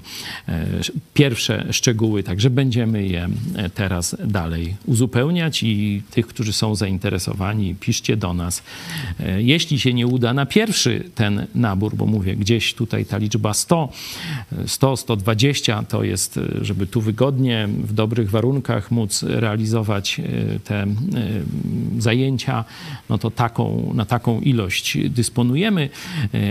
e, 0.48 0.66
pierwsze 1.14 1.66
szczegóły, 1.70 2.22
także 2.22 2.50
będziemy 2.50 3.06
je 3.06 3.28
e, 3.56 3.70
teraz 3.70 4.16
dalej 4.24 4.76
uzupełniać 4.86 5.62
i 5.62 6.02
tych, 6.10 6.26
którzy 6.26 6.52
są 6.52 6.74
zainteresowani, 6.74 6.93
zainteresowani, 6.94 7.74
piszcie 7.74 8.16
do 8.16 8.34
nas. 8.34 8.62
E, 9.20 9.42
jeśli 9.42 9.80
się 9.80 9.94
nie 9.94 10.06
uda 10.06 10.34
na 10.34 10.46
pierwszy 10.46 11.04
ten 11.14 11.46
nabór, 11.54 11.96
bo 11.96 12.06
mówię, 12.06 12.36
gdzieś 12.36 12.74
tutaj 12.74 13.04
ta 13.04 13.18
liczba 13.18 13.54
100, 13.54 13.88
100, 14.66 14.96
120 14.96 15.82
to 15.82 16.04
jest, 16.04 16.36
e, 16.36 16.64
żeby 16.64 16.86
tu 16.86 17.00
wygodnie, 17.00 17.68
w 17.68 17.92
dobrych 17.92 18.30
warunkach 18.30 18.90
móc 18.90 19.22
realizować 19.22 20.20
e, 20.20 20.22
te 20.60 20.86
zajęcia, 21.98 22.64
no 23.08 23.18
to 23.18 23.30
taką, 23.30 23.92
na 23.94 24.04
taką 24.04 24.40
ilość 24.40 24.98
dysponujemy, 25.08 25.88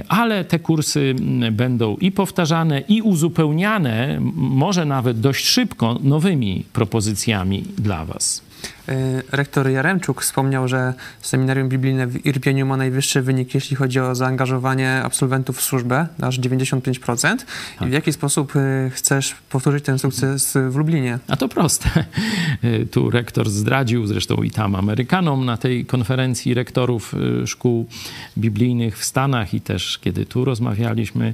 ale 0.07 0.45
te 0.45 0.59
kursy 0.59 1.15
będą 1.51 1.95
i 1.97 2.11
powtarzane, 2.11 2.79
i 2.87 3.01
uzupełniane, 3.01 4.19
może 4.35 4.85
nawet 4.85 5.19
dość 5.19 5.45
szybko, 5.45 5.99
nowymi 6.03 6.63
propozycjami 6.73 7.63
dla 7.77 8.05
Was. 8.05 8.41
E, 8.89 9.21
rektor 9.31 9.69
Jaremczuk 9.69 10.21
wspomniał, 10.21 10.67
że 10.67 10.93
seminarium 11.21 11.69
biblijne 11.69 12.07
w 12.07 12.25
Irpieniu 12.25 12.65
ma 12.65 12.77
najwyższy 12.77 13.21
wynik, 13.21 13.53
jeśli 13.55 13.75
chodzi 13.75 13.99
o 13.99 14.15
zaangażowanie 14.15 15.01
absolwentów 15.03 15.57
w 15.57 15.61
służbę, 15.61 16.07
aż 16.21 16.39
95%. 16.39 17.37
Tak. 17.37 17.87
I 17.87 17.89
w 17.89 17.93
jaki 17.93 18.13
sposób 18.13 18.55
e, 18.55 18.89
chcesz 18.89 19.35
powtórzyć 19.49 19.85
ten 19.85 19.99
sukces 19.99 20.57
w 20.69 20.75
Lublinie? 20.75 21.19
A 21.27 21.35
to 21.37 21.47
proste. 21.47 21.89
E, 22.61 22.85
tu 22.85 23.09
rektor 23.09 23.49
zdradził, 23.49 24.07
zresztą 24.07 24.35
i 24.35 24.51
tam 24.51 24.75
Amerykanom 24.75 25.45
na 25.45 25.57
tej 25.57 25.85
konferencji 25.85 26.53
rektorów 26.53 27.15
szkół 27.45 27.85
biblijnych 28.37 28.99
w 28.99 29.05
Stanach 29.05 29.53
i 29.53 29.61
też 29.61 29.99
kiedy 30.01 30.25
tu 30.25 30.45
rozmawialiśmy, 30.45 31.33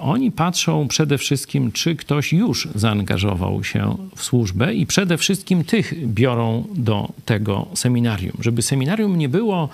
oni 0.00 0.32
patrzą 0.32 0.88
przede 0.88 1.18
wszystkim, 1.18 1.72
czy 1.72 1.96
ktoś 1.96 2.32
już 2.32 2.68
zaangażował 2.74 3.64
się 3.64 3.96
w 4.16 4.22
służbę 4.22 4.74
i 4.74 4.86
przede 4.86 5.18
wszystkim 5.18 5.64
tych 5.64 6.06
biorą 6.06 6.53
do 6.74 7.08
tego 7.24 7.66
seminarium. 7.74 8.36
Żeby 8.40 8.62
seminarium 8.62 9.18
nie 9.18 9.28
było 9.28 9.68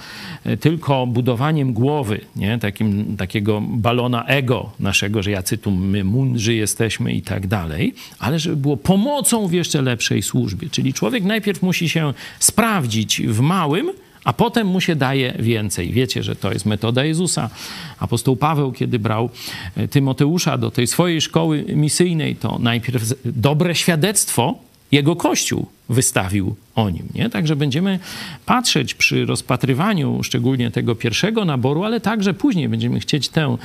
e, 0.45 0.57
tylko 0.57 1.07
budowaniem 1.07 1.73
głowy, 1.73 2.21
nie? 2.37 2.59
Takim, 2.59 3.17
takiego 3.17 3.61
balona 3.61 4.25
ego 4.25 4.71
naszego, 4.81 5.23
że 5.23 5.31
jacy 5.31 5.59
tu 5.59 5.71
my 5.71 6.05
mądrzy 6.05 6.55
jesteśmy 6.55 7.13
i 7.13 7.23
tak 7.23 7.47
dalej, 7.47 7.95
ale 8.19 8.39
żeby 8.39 8.57
było 8.57 8.77
pomocą 8.77 9.49
w 9.49 9.53
jeszcze 9.53 9.83
lepszej 9.83 10.23
służbie. 10.23 10.69
Czyli 10.71 10.95
człowiek 10.95 11.25
najpierw 11.25 11.63
musi 11.63 11.89
się 11.89 12.15
sprawdzić 12.39 13.23
w 13.23 13.41
małym, 13.41 13.91
a 14.25 14.33
potem 14.33 14.67
mu 14.67 14.81
się 14.81 14.97
daje 14.97 15.35
więcej. 15.39 15.93
Wiecie, 15.93 16.23
że 16.23 16.37
to 16.37 16.53
jest 16.53 16.67
metoda 16.67 17.05
Jezusa. 17.05 17.51
Apostoł 17.99 18.37
Paweł, 18.37 18.73
kiedy 18.73 18.99
brał 18.99 19.31
e, 19.77 19.89
Tymoteusza 19.89 20.59
do 20.59 20.71
tej 20.71 20.87
swojej 20.87 21.21
szkoły 21.21 21.65
misyjnej, 21.69 22.37
to 22.37 22.59
najpierw 22.59 23.15
dobre 23.25 23.75
świadectwo 23.75 24.70
jego 24.93 25.17
Kościół 25.17 25.67
wystawił 25.89 26.57
o 26.75 26.91
nim. 26.91 27.03
Nie? 27.15 27.31
Także 27.31 27.57
będziemy 27.57 27.99
patrzeć 28.47 28.95
przy 28.95 29.27
rozpatrywaniu 29.27 30.23
szczególnie 30.23 30.71
tego 30.71 30.95
pierwszego 30.95 31.45
naboru, 31.45 31.85
ale 31.85 32.01
także 32.01 32.35
później 32.35 32.69
będziemy 32.69 33.01
chcieć 33.01 33.29
tę 33.29 33.57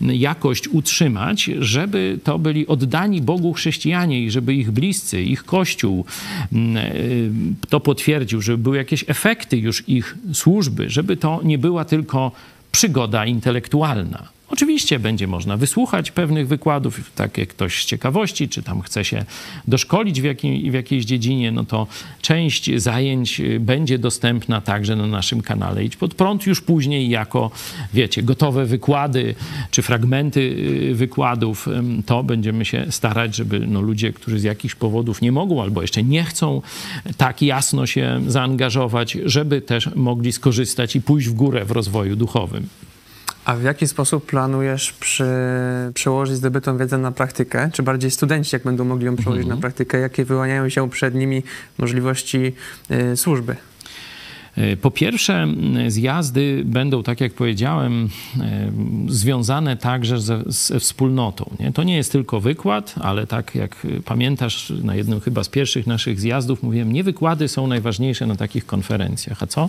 jakość 0.00 0.68
utrzymać, 0.68 1.50
żeby 1.58 2.18
to 2.24 2.38
byli 2.38 2.66
oddani 2.66 3.22
Bogu 3.22 3.52
chrześcijanie 3.52 4.22
i 4.22 4.30
żeby 4.30 4.54
ich 4.54 4.70
bliscy, 4.70 5.22
ich 5.22 5.44
Kościół 5.44 6.04
mm, 6.52 6.76
y, 6.76 7.30
to 7.68 7.80
potwierdził, 7.80 8.42
żeby 8.42 8.58
były 8.58 8.76
jakieś 8.76 9.04
efekty 9.08 9.56
już 9.56 9.88
ich 9.88 10.16
służby, 10.32 10.90
żeby 10.90 11.16
to 11.16 11.40
nie 11.44 11.58
była 11.58 11.84
tylko 11.84 12.32
przygoda 12.72 13.26
intelektualna. 13.26 14.37
Oczywiście 14.48 14.98
będzie 14.98 15.26
można 15.26 15.56
wysłuchać 15.56 16.10
pewnych 16.10 16.48
wykładów, 16.48 17.10
tak 17.14 17.38
jak 17.38 17.48
ktoś 17.48 17.82
z 17.82 17.86
ciekawości, 17.86 18.48
czy 18.48 18.62
tam 18.62 18.80
chce 18.80 19.04
się 19.04 19.24
doszkolić 19.68 20.20
w, 20.20 20.24
jakim, 20.24 20.70
w 20.70 20.74
jakiejś 20.74 21.04
dziedzinie, 21.04 21.52
no 21.52 21.64
to 21.64 21.86
część 22.22 22.70
zajęć 22.76 23.40
będzie 23.60 23.98
dostępna 23.98 24.60
także 24.60 24.96
na 24.96 25.06
naszym 25.06 25.42
kanale 25.42 25.84
Idź 25.84 25.96
Pod 25.96 26.14
Prąd 26.14 26.46
już 26.46 26.60
później 26.60 27.08
jako, 27.08 27.50
wiecie, 27.94 28.22
gotowe 28.22 28.66
wykłady, 28.66 29.34
czy 29.70 29.82
fragmenty 29.82 30.40
y, 30.90 30.94
wykładów. 30.94 31.68
To 32.06 32.22
będziemy 32.22 32.64
się 32.64 32.86
starać, 32.90 33.36
żeby 33.36 33.58
no, 33.58 33.80
ludzie, 33.80 34.12
którzy 34.12 34.38
z 34.38 34.42
jakichś 34.42 34.74
powodów 34.74 35.22
nie 35.22 35.32
mogą 35.32 35.62
albo 35.62 35.82
jeszcze 35.82 36.02
nie 36.02 36.24
chcą 36.24 36.62
tak 37.16 37.42
jasno 37.42 37.86
się 37.86 38.20
zaangażować, 38.26 39.18
żeby 39.24 39.60
też 39.60 39.94
mogli 39.94 40.32
skorzystać 40.32 40.96
i 40.96 41.02
pójść 41.02 41.28
w 41.28 41.32
górę 41.32 41.64
w 41.64 41.70
rozwoju 41.70 42.16
duchowym. 42.16 42.68
A 43.48 43.56
w 43.56 43.62
jaki 43.62 43.86
sposób 43.86 44.26
planujesz 44.26 44.92
przy, 44.92 45.24
przełożyć 45.94 46.36
zdobytą 46.36 46.78
wiedzę 46.78 46.98
na 46.98 47.12
praktykę? 47.12 47.70
Czy 47.72 47.82
bardziej 47.82 48.10
studenci, 48.10 48.50
jak 48.56 48.62
będą 48.62 48.84
mogli 48.84 49.06
ją 49.06 49.16
przełożyć 49.16 49.42
mhm. 49.42 49.58
na 49.58 49.60
praktykę? 49.60 49.98
Jakie 49.98 50.24
wyłaniają 50.24 50.68
się 50.68 50.90
przed 50.90 51.14
nimi 51.14 51.42
możliwości 51.78 52.52
y, 52.90 53.16
służby? 53.16 53.56
E, 54.56 54.76
po 54.76 54.90
pierwsze, 54.90 55.46
zjazdy 55.88 56.62
będą, 56.64 57.02
tak 57.02 57.20
jak 57.20 57.32
powiedziałem, 57.32 58.08
e, 58.40 58.72
związane 59.08 59.76
także 59.76 60.20
ze, 60.20 60.42
ze, 60.46 60.80
wspólnotą. 60.80 61.50
Nie? 61.60 61.72
To 61.72 61.82
nie 61.82 61.96
jest 61.96 62.12
tylko 62.12 62.40
wykład, 62.40 62.94
ale 63.00 63.26
tak 63.26 63.54
jak 63.54 63.86
pamiętasz, 64.04 64.72
na 64.82 64.94
jednym 64.94 65.20
chyba 65.20 65.44
z 65.44 65.48
pierwszych 65.48 65.86
naszych 65.86 66.20
zjazdów 66.20 66.62
mówiłem, 66.62 66.92
nie 66.92 67.04
wykłady 67.04 67.48
są 67.48 67.66
najważniejsze 67.66 68.26
na 68.26 68.36
takich 68.36 68.66
konferencjach. 68.66 69.42
A 69.42 69.46
co? 69.46 69.68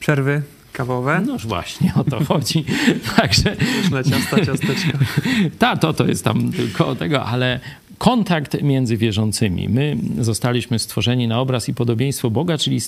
Przerwy, 0.00 0.42
kawowe. 0.72 1.22
No 1.26 1.36
właśnie, 1.38 1.92
o 1.96 2.04
to 2.04 2.24
chodzi. 2.24 2.64
Także... 3.16 3.56
Na 3.90 4.02
ciasta, 4.04 4.44
ciasteczka. 4.46 4.98
Ta, 5.58 5.76
to, 5.76 5.92
to 5.92 6.06
jest 6.06 6.24
tam 6.24 6.52
tylko 6.52 6.94
tego, 6.94 7.24
ale 7.24 7.60
kontakt 8.00 8.62
między 8.62 8.96
wierzącymi. 8.96 9.68
My 9.68 9.96
zostaliśmy 10.18 10.78
stworzeni 10.78 11.28
na 11.28 11.40
obraz 11.40 11.68
i 11.68 11.74
podobieństwo 11.74 12.30
Boga, 12.30 12.58
czyli 12.58 12.80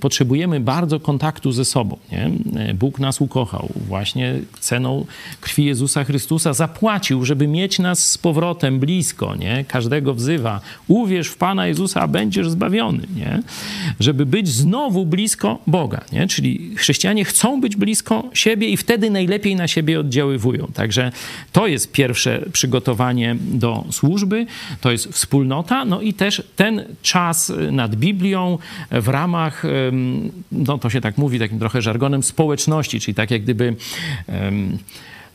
potrzebujemy 0.00 0.60
bardzo 0.60 1.00
kontaktu 1.00 1.52
ze 1.52 1.64
sobą. 1.64 1.96
Nie? 2.12 2.30
Bóg 2.74 2.98
nas 2.98 3.20
ukochał. 3.20 3.68
Właśnie 3.88 4.34
ceną 4.60 5.06
krwi 5.40 5.64
Jezusa 5.64 6.04
Chrystusa 6.04 6.52
zapłacił, 6.52 7.24
żeby 7.24 7.46
mieć 7.46 7.78
nas 7.78 8.10
z 8.10 8.18
powrotem 8.18 8.78
blisko. 8.80 9.36
Nie? 9.36 9.64
Każdego 9.68 10.14
wzywa. 10.14 10.60
Uwierz 10.88 11.28
w 11.28 11.36
Pana 11.36 11.66
Jezusa, 11.66 12.00
a 12.00 12.08
będziesz 12.08 12.50
zbawiony. 12.50 13.06
Nie? 13.16 13.42
Żeby 14.00 14.26
być 14.26 14.48
znowu 14.48 15.06
blisko 15.06 15.58
Boga. 15.66 16.04
Nie? 16.12 16.26
Czyli 16.26 16.74
chrześcijanie 16.76 17.24
chcą 17.24 17.60
być 17.60 17.76
blisko 17.76 18.24
siebie 18.32 18.68
i 18.68 18.76
wtedy 18.76 19.10
najlepiej 19.10 19.56
na 19.56 19.68
siebie 19.68 20.00
oddziaływują. 20.00 20.66
Także 20.74 21.12
to 21.52 21.66
jest 21.66 21.92
pierwsze 21.92 22.44
przygotowanie 22.52 23.36
do 23.40 23.84
służby 23.90 24.46
to 24.80 24.92
jest 24.92 25.06
wspólnota, 25.06 25.84
no 25.84 26.00
i 26.00 26.14
też 26.14 26.42
ten 26.56 26.84
czas 27.02 27.52
nad 27.70 27.96
Biblią 27.96 28.58
w 28.90 29.08
ramach, 29.08 29.62
no 30.52 30.78
to 30.78 30.90
się 30.90 31.00
tak 31.00 31.18
mówi 31.18 31.38
takim 31.38 31.58
trochę 31.58 31.82
żargonem, 31.82 32.22
społeczności, 32.22 33.00
czyli 33.00 33.14
tak 33.14 33.30
jak 33.30 33.42
gdyby 33.42 33.76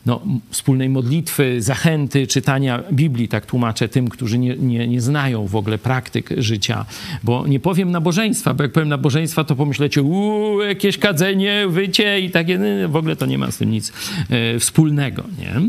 no, 0.06 0.20
wspólnej 0.50 0.88
modlitwy, 0.88 1.62
zachęty, 1.62 2.26
czytania 2.26 2.82
Biblii, 2.92 3.28
tak 3.28 3.46
tłumaczę 3.46 3.88
tym, 3.88 4.08
którzy 4.08 4.38
nie, 4.38 4.56
nie, 4.56 4.88
nie 4.88 5.00
znają 5.00 5.46
w 5.46 5.56
ogóle 5.56 5.78
praktyk 5.78 6.30
życia. 6.38 6.86
Bo 7.22 7.46
nie 7.46 7.60
powiem 7.60 7.90
nabożeństwa, 7.90 8.54
bo 8.54 8.62
jak 8.62 8.72
powiem 8.72 8.88
nabożeństwa, 8.88 9.44
to 9.44 9.56
pomyślecie, 9.56 10.02
uuu, 10.02 10.62
jakieś 10.62 10.98
kadzenie, 10.98 11.66
wycie 11.68 12.20
i 12.20 12.30
takie, 12.30 12.58
w 12.88 12.96
ogóle 12.96 13.16
to 13.16 13.26
nie 13.26 13.38
ma 13.38 13.50
z 13.50 13.56
tym 13.56 13.70
nic 13.70 13.92
e, 14.30 14.58
wspólnego. 14.58 15.24
Nie? 15.38 15.60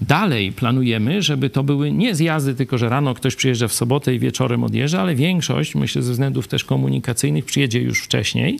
Dalej 0.00 0.52
planujemy, 0.52 1.22
żeby 1.22 1.50
to 1.50 1.62
były 1.62 1.92
nie 1.92 2.14
zjazdy, 2.14 2.54
tylko 2.54 2.78
że 2.78 2.88
rano 2.88 3.14
ktoś 3.14 3.36
przyjeżdża 3.36 3.68
w 3.68 3.72
sobotę 3.72 4.14
i 4.14 4.18
wieczorem 4.18 4.64
odjeżdża, 4.64 5.00
ale 5.00 5.14
większość, 5.14 5.74
myślę 5.74 6.02
ze 6.02 6.12
względów 6.12 6.48
też 6.48 6.64
komunikacyjnych, 6.64 7.44
przyjedzie 7.44 7.80
już 7.80 8.00
wcześniej, 8.00 8.58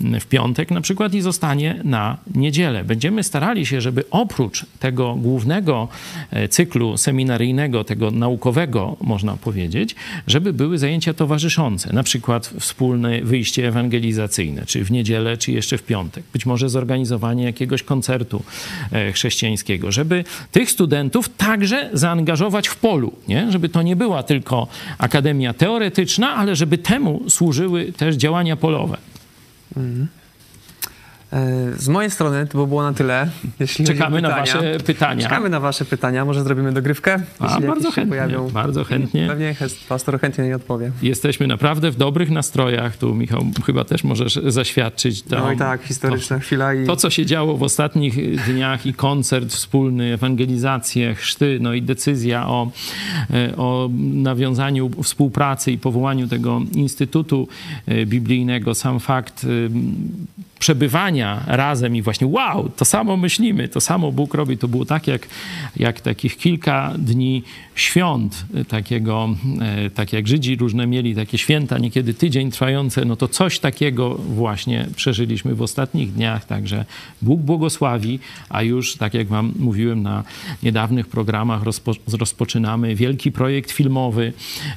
w 0.00 0.26
piątek 0.26 0.70
na 0.70 0.80
przykład 0.80 1.14
i 1.14 1.20
zostanie 1.20 1.80
na 1.84 2.18
niedzielę. 2.34 2.84
Będziemy 2.84 3.22
starali 3.22 3.66
się, 3.66 3.80
żeby 3.80 4.04
oprócz 4.10 4.61
tego 4.78 5.14
głównego 5.14 5.88
e, 6.30 6.48
cyklu 6.48 6.96
seminaryjnego, 6.96 7.84
tego 7.84 8.10
naukowego, 8.10 8.96
można 9.00 9.36
powiedzieć, 9.36 9.94
żeby 10.26 10.52
były 10.52 10.78
zajęcia 10.78 11.14
towarzyszące, 11.14 11.92
na 11.92 12.02
przykład 12.02 12.46
wspólne 12.60 13.20
wyjście 13.20 13.68
ewangelizacyjne, 13.68 14.66
czy 14.66 14.84
w 14.84 14.90
niedzielę, 14.90 15.36
czy 15.36 15.52
jeszcze 15.52 15.78
w 15.78 15.82
piątek. 15.82 16.24
Być 16.32 16.46
może 16.46 16.68
zorganizowanie 16.68 17.44
jakiegoś 17.44 17.82
koncertu 17.82 18.42
e, 18.92 19.12
chrześcijańskiego, 19.12 19.92
żeby 19.92 20.24
tych 20.52 20.70
studentów 20.70 21.28
także 21.28 21.90
zaangażować 21.92 22.68
w 22.68 22.76
polu, 22.76 23.12
nie? 23.28 23.52
żeby 23.52 23.68
to 23.68 23.82
nie 23.82 23.96
była 23.96 24.22
tylko 24.22 24.66
akademia 24.98 25.54
teoretyczna, 25.54 26.34
ale 26.34 26.56
żeby 26.56 26.78
temu 26.78 27.22
służyły 27.28 27.92
też 27.92 28.16
działania 28.16 28.56
polowe. 28.56 28.96
Mhm. 29.76 30.21
Z 31.76 31.88
mojej 31.88 32.10
strony 32.10 32.46
to 32.46 32.58
by 32.58 32.66
było 32.66 32.82
na 32.82 32.92
tyle. 32.92 33.28
Jeśli 33.60 33.84
Czekamy 33.84 34.22
na 34.22 34.28
wasze 34.28 34.78
pytania. 34.86 35.22
Czekamy 35.22 35.48
na 35.48 35.60
wasze 35.60 35.84
pytania. 35.84 36.24
Może 36.24 36.44
zrobimy 36.44 36.72
dogrywkę? 36.72 37.22
A, 37.38 37.60
bardzo 37.60 37.90
chętnie. 37.90 38.10
Pojawią. 38.10 38.50
Bardzo 38.50 38.84
chętnie. 38.84 39.26
Pewnie 39.28 39.54
pastor 39.88 40.20
chętnie 40.20 40.44
nie 40.44 40.56
odpowie. 40.56 40.92
Jesteśmy 41.02 41.46
naprawdę 41.46 41.90
w 41.90 41.96
dobrych 41.96 42.30
nastrojach. 42.30 42.96
Tu 42.96 43.14
Michał 43.14 43.44
chyba 43.66 43.84
też 43.84 44.04
możesz 44.04 44.34
zaświadczyć. 44.46 45.22
To, 45.22 45.38
no 45.38 45.52
i 45.52 45.56
tak, 45.56 45.82
historyczna 45.82 46.36
to, 46.36 46.42
chwila. 46.42 46.74
I... 46.74 46.86
To, 46.86 46.96
co 46.96 47.10
się 47.10 47.26
działo 47.26 47.56
w 47.56 47.62
ostatnich 47.62 48.44
dniach 48.44 48.86
i 48.86 48.94
koncert 48.94 49.48
wspólny, 49.48 50.14
ewangelizacje, 50.14 51.14
chrzty, 51.14 51.58
no 51.60 51.74
i 51.74 51.82
decyzja 51.82 52.48
o, 52.48 52.70
e, 53.30 53.56
o 53.56 53.90
nawiązaniu 53.98 54.90
współpracy 55.02 55.72
i 55.72 55.78
powołaniu 55.78 56.28
tego 56.28 56.60
Instytutu 56.74 57.48
e, 57.86 58.06
Biblijnego. 58.06 58.74
Sam 58.74 59.00
fakt 59.00 59.46
przebywania 60.62 61.42
razem 61.46 61.96
i 61.96 62.02
właśnie 62.02 62.26
wow, 62.26 62.68
to 62.76 62.84
samo 62.84 63.16
myślimy, 63.16 63.68
to 63.68 63.80
samo 63.80 64.12
Bóg 64.12 64.34
robi. 64.34 64.58
To 64.58 64.68
było 64.68 64.84
tak 64.84 65.06
jak, 65.06 65.28
jak 65.76 66.00
takich 66.00 66.36
kilka 66.36 66.94
dni 66.98 67.42
świąt 67.74 68.44
takiego, 68.68 69.28
e, 69.60 69.90
tak 69.90 70.12
jak 70.12 70.28
Żydzi 70.28 70.56
różne 70.56 70.86
mieli 70.86 71.14
takie 71.14 71.38
święta, 71.38 71.78
niekiedy 71.78 72.14
tydzień 72.14 72.50
trwające, 72.50 73.04
no 73.04 73.16
to 73.16 73.28
coś 73.28 73.58
takiego 73.58 74.14
właśnie 74.14 74.86
przeżyliśmy 74.96 75.54
w 75.54 75.62
ostatnich 75.62 76.12
dniach, 76.12 76.44
także 76.44 76.84
Bóg 77.22 77.40
błogosławi, 77.40 78.18
a 78.48 78.62
już, 78.62 78.96
tak 78.96 79.14
jak 79.14 79.28
wam 79.28 79.52
mówiłem 79.58 80.02
na 80.02 80.24
niedawnych 80.62 81.06
programach, 81.06 81.62
rozpo, 81.62 81.92
rozpoczynamy 82.18 82.94
wielki 82.94 83.32
projekt 83.32 83.70
filmowy 83.70 84.32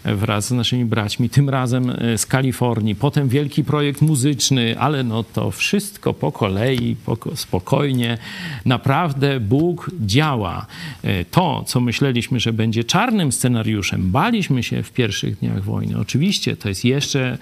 wraz 0.05 0.47
z 0.47 0.51
naszymi 0.51 0.85
braćmi, 0.85 1.29
tym 1.29 1.49
razem 1.49 1.89
e, 1.89 2.17
z 2.17 2.25
Kalifornii, 2.25 2.95
potem 2.95 3.29
wielki 3.29 3.63
projekt 3.63 4.01
muzyczny, 4.01 4.79
ale 4.79 5.03
no 5.03 5.23
to 5.23 5.51
wszystko 5.51 5.74
po 6.13 6.31
kolei, 6.31 6.95
spokojnie. 7.35 8.17
Naprawdę 8.65 9.39
Bóg 9.39 9.91
działa. 10.05 10.65
E, 11.03 11.25
to, 11.25 11.63
co 11.67 11.79
myśleliśmy, 11.79 12.39
że 12.39 12.53
będzie 12.53 12.83
czarnym 12.83 13.31
scenariuszem. 13.31 14.11
Baliśmy 14.11 14.63
się 14.63 14.83
w 14.83 14.91
pierwszych 14.91 15.39
dniach 15.39 15.63
wojny. 15.63 15.99
Oczywiście 15.99 16.57
to 16.57 16.69
jest 16.69 16.85
jeszcze 16.85 17.37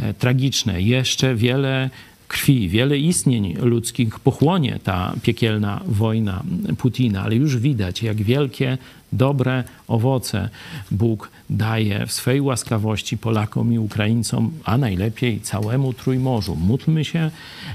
e, 0.00 0.14
tragiczne, 0.14 0.82
jeszcze 0.82 1.34
wiele 1.34 1.90
krwi, 2.28 2.68
wiele 2.68 2.98
istnień 2.98 3.56
ludzkich 3.60 4.20
pochłonie 4.20 4.78
ta 4.84 5.14
piekielna 5.22 5.80
wojna 5.86 6.42
Putina, 6.78 7.22
ale 7.22 7.36
już 7.36 7.56
widać, 7.56 8.02
jak 8.02 8.16
wielkie, 8.16 8.78
dobre 9.12 9.64
owoce 9.88 10.48
Bóg 10.90 11.30
daje 11.50 12.06
w 12.06 12.12
swej 12.12 12.40
łaskawości 12.40 13.18
Polakom 13.18 13.72
i 13.72 13.78
Ukraińcom, 13.78 14.52
a 14.64 14.78
najlepiej 14.78 15.40
całemu 15.40 15.92
Trójmorzu. 15.92 16.56
Módlmy 16.56 17.04
się, 17.04 17.30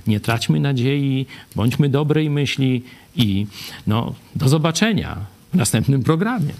nie 0.07 0.19
traćmy 0.19 0.59
nadziei, 0.59 1.25
bądźmy 1.55 1.89
dobrej 1.89 2.29
myśli 2.29 2.83
i 3.15 3.47
no, 3.87 4.13
do 4.35 4.49
zobaczenia 4.49 5.17
w 5.53 5.57
następnym 5.57 6.03
programie. 6.03 6.53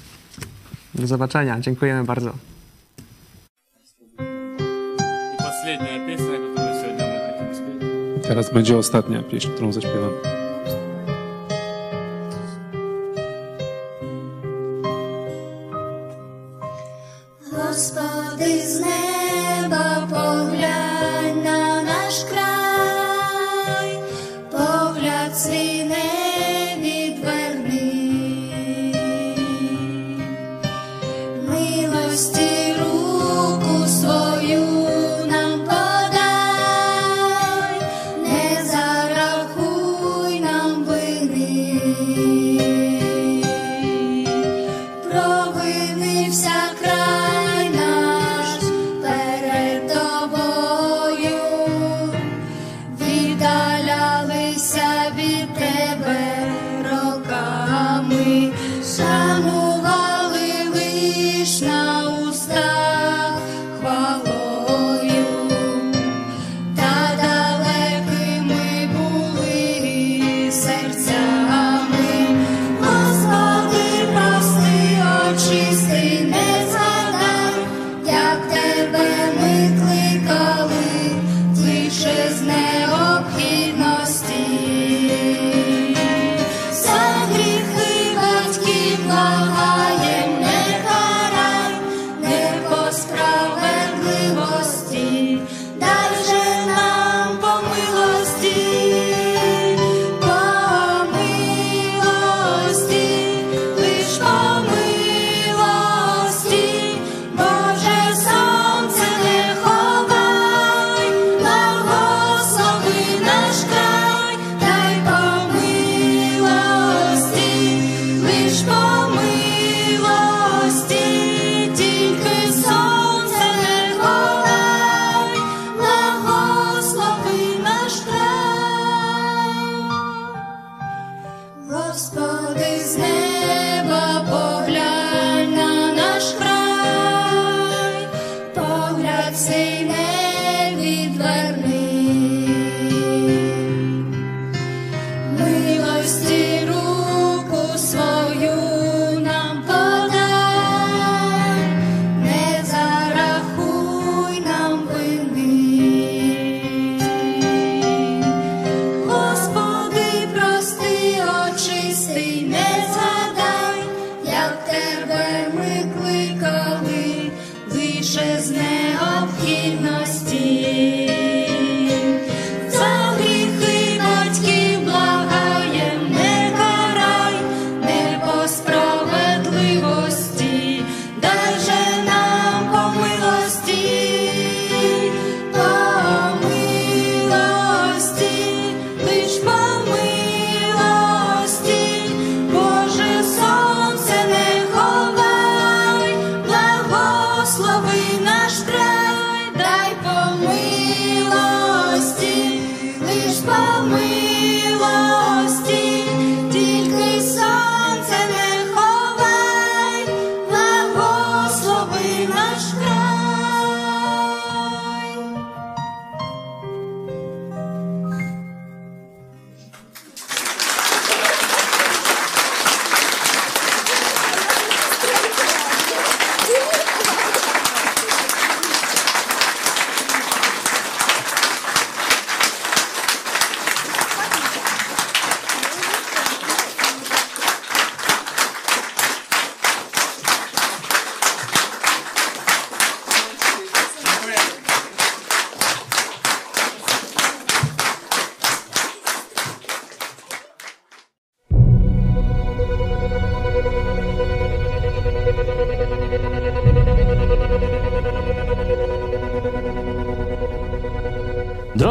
Do 0.95 1.07
zobaczenia. 1.07 1.59
Dziękujemy 1.59 2.03
bardzo. 2.03 2.33
Teraz 8.23 8.53
będzie 8.53 8.77
ostatnia 8.77 9.23
pieśń, 9.23 9.49
którą 9.49 9.71
zaśpiewam. 9.71 10.40
Господи 17.81 18.61
з 18.67 18.79
неба 18.79 19.30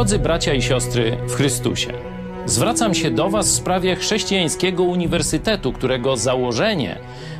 Drodzy 0.01 0.19
bracia 0.19 0.53
i 0.53 0.61
siostry 0.61 1.17
w 1.27 1.35
Chrystusie, 1.35 1.93
zwracam 2.45 2.93
się 2.93 3.11
do 3.11 3.29
Was 3.29 3.47
w 3.47 3.55
sprawie 3.55 3.95
chrześcijańskiego 3.95 4.83
uniwersytetu, 4.83 5.73
którego 5.73 6.17
założenie 6.17 6.99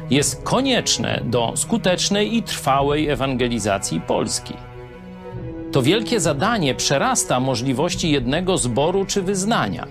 jest 0.09 0.43
konieczne 0.43 1.21
do 1.23 1.53
skutecznej 1.55 2.35
i 2.35 2.43
trwałej 2.43 3.09
ewangelizacji 3.09 4.01
Polski. 4.01 4.53
To 5.71 5.81
wielkie 5.81 6.19
zadanie 6.19 6.75
przerasta 6.75 7.39
możliwości 7.39 8.11
jednego 8.11 8.57
zboru 8.57 9.05
czy 9.05 9.21
wyznania. 9.21 9.87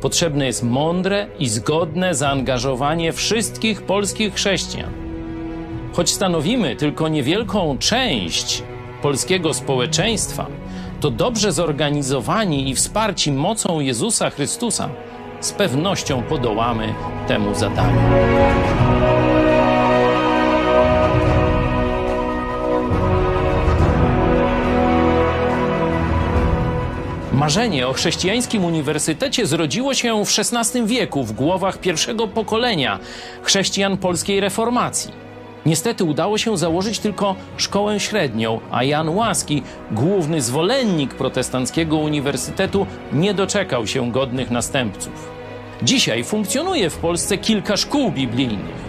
Potrzebne 0.00 0.46
jest 0.46 0.62
mądre 0.62 1.26
i 1.38 1.48
zgodne 1.48 2.14
zaangażowanie 2.14 3.12
wszystkich 3.12 3.82
polskich 3.82 4.34
chrześcijan. 4.34 4.90
Choć 5.92 6.10
stanowimy 6.10 6.76
tylko 6.76 7.08
niewielką 7.08 7.78
część 7.78 8.62
polskiego 9.02 9.54
społeczeństwa, 9.54 10.46
to 11.00 11.10
dobrze 11.10 11.52
zorganizowani 11.52 12.70
i 12.70 12.74
wsparci 12.74 13.32
mocą 13.32 13.80
Jezusa 13.80 14.30
Chrystusa 14.30 14.88
z 15.40 15.52
pewnością 15.52 16.22
podołamy 16.22 16.94
temu 17.28 17.54
zadaniu. 17.54 18.00
Marzenie 27.32 27.88
o 27.88 27.92
chrześcijańskim 27.92 28.64
uniwersytecie 28.64 29.46
zrodziło 29.46 29.94
się 29.94 30.24
w 30.24 30.28
XVI 30.38 30.86
wieku 30.86 31.24
w 31.24 31.32
głowach 31.32 31.78
pierwszego 31.78 32.28
pokolenia 32.28 32.98
chrześcijan 33.42 33.96
polskiej 33.96 34.40
reformacji. 34.40 35.29
Niestety 35.66 36.04
udało 36.04 36.38
się 36.38 36.56
założyć 36.56 36.98
tylko 36.98 37.36
szkołę 37.56 38.00
średnią, 38.00 38.60
a 38.70 38.84
Jan 38.84 39.08
Łaski, 39.08 39.62
główny 39.90 40.42
zwolennik 40.42 41.14
protestanckiego 41.14 41.96
uniwersytetu, 41.96 42.86
nie 43.12 43.34
doczekał 43.34 43.86
się 43.86 44.12
godnych 44.12 44.50
następców. 44.50 45.30
Dzisiaj 45.82 46.24
funkcjonuje 46.24 46.90
w 46.90 46.96
Polsce 46.96 47.38
kilka 47.38 47.76
szkół 47.76 48.10
biblijnych, 48.10 48.80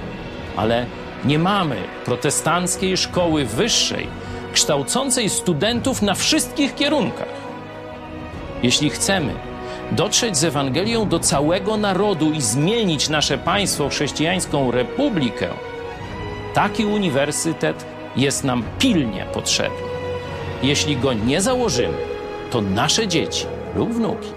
ale 0.57 0.85
nie 1.25 1.39
mamy 1.39 1.75
protestanckiej 2.05 2.97
szkoły 2.97 3.45
wyższej, 3.45 4.07
kształcącej 4.53 5.29
studentów 5.29 6.01
na 6.01 6.13
wszystkich 6.13 6.75
kierunkach. 6.75 7.41
Jeśli 8.63 8.89
chcemy 8.89 9.33
dotrzeć 9.91 10.37
z 10.37 10.43
Ewangelią 10.43 11.09
do 11.09 11.19
całego 11.19 11.77
narodu 11.77 12.31
i 12.31 12.41
zmienić 12.41 13.09
nasze 13.09 13.37
państwo 13.37 13.89
chrześcijańską 13.89 14.71
republikę, 14.71 15.47
taki 16.53 16.85
uniwersytet 16.85 17.85
jest 18.15 18.43
nam 18.43 18.63
pilnie 18.79 19.25
potrzebny. 19.33 19.87
Jeśli 20.63 20.97
go 20.97 21.13
nie 21.13 21.41
założymy, 21.41 21.97
to 22.51 22.61
nasze 22.61 23.07
dzieci 23.07 23.45
lub 23.75 23.93
wnuki 23.93 24.27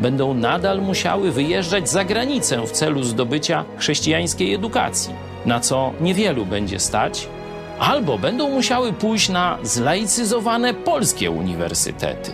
będą 0.00 0.34
nadal 0.34 0.82
musiały 0.82 1.32
wyjeżdżać 1.32 1.88
za 1.88 2.04
granicę 2.04 2.66
w 2.66 2.70
celu 2.70 3.02
zdobycia 3.02 3.64
chrześcijańskiej 3.78 4.54
edukacji, 4.54 5.14
na 5.46 5.60
co 5.60 5.92
niewielu 6.00 6.46
będzie 6.46 6.80
stać, 6.80 7.28
albo 7.78 8.18
będą 8.18 8.50
musiały 8.50 8.92
pójść 8.92 9.28
na 9.28 9.58
zlaicyzowane 9.62 10.74
polskie 10.74 11.30
uniwersytety. 11.30 12.32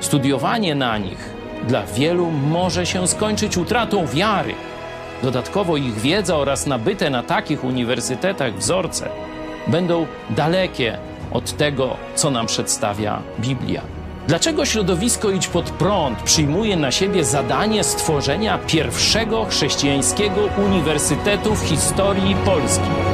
Studiowanie 0.00 0.74
na 0.74 0.98
nich 0.98 1.34
dla 1.68 1.82
wielu 1.86 2.30
może 2.30 2.86
się 2.86 3.08
skończyć 3.08 3.56
utratą 3.56 4.06
wiary. 4.06 4.54
Dodatkowo 5.22 5.76
ich 5.76 5.94
wiedza 5.94 6.36
oraz 6.36 6.66
nabyte 6.66 7.10
na 7.10 7.22
takich 7.22 7.64
uniwersytetach 7.64 8.54
wzorce 8.54 9.08
będą 9.66 10.06
dalekie 10.30 10.98
od 11.32 11.56
tego, 11.56 11.96
co 12.14 12.30
nam 12.30 12.46
przedstawia 12.46 13.22
Biblia. 13.40 13.82
Dlaczego 14.28 14.64
środowisko 14.64 15.30
Idź 15.30 15.46
pod 15.46 15.70
prąd 15.70 16.22
przyjmuje 16.22 16.76
na 16.76 16.90
siebie 16.90 17.24
zadanie 17.24 17.84
stworzenia 17.84 18.58
pierwszego 18.58 19.44
chrześcijańskiego 19.44 20.40
uniwersytetu 20.66 21.54
w 21.54 21.62
historii 21.64 22.36
Polski? 22.44 23.13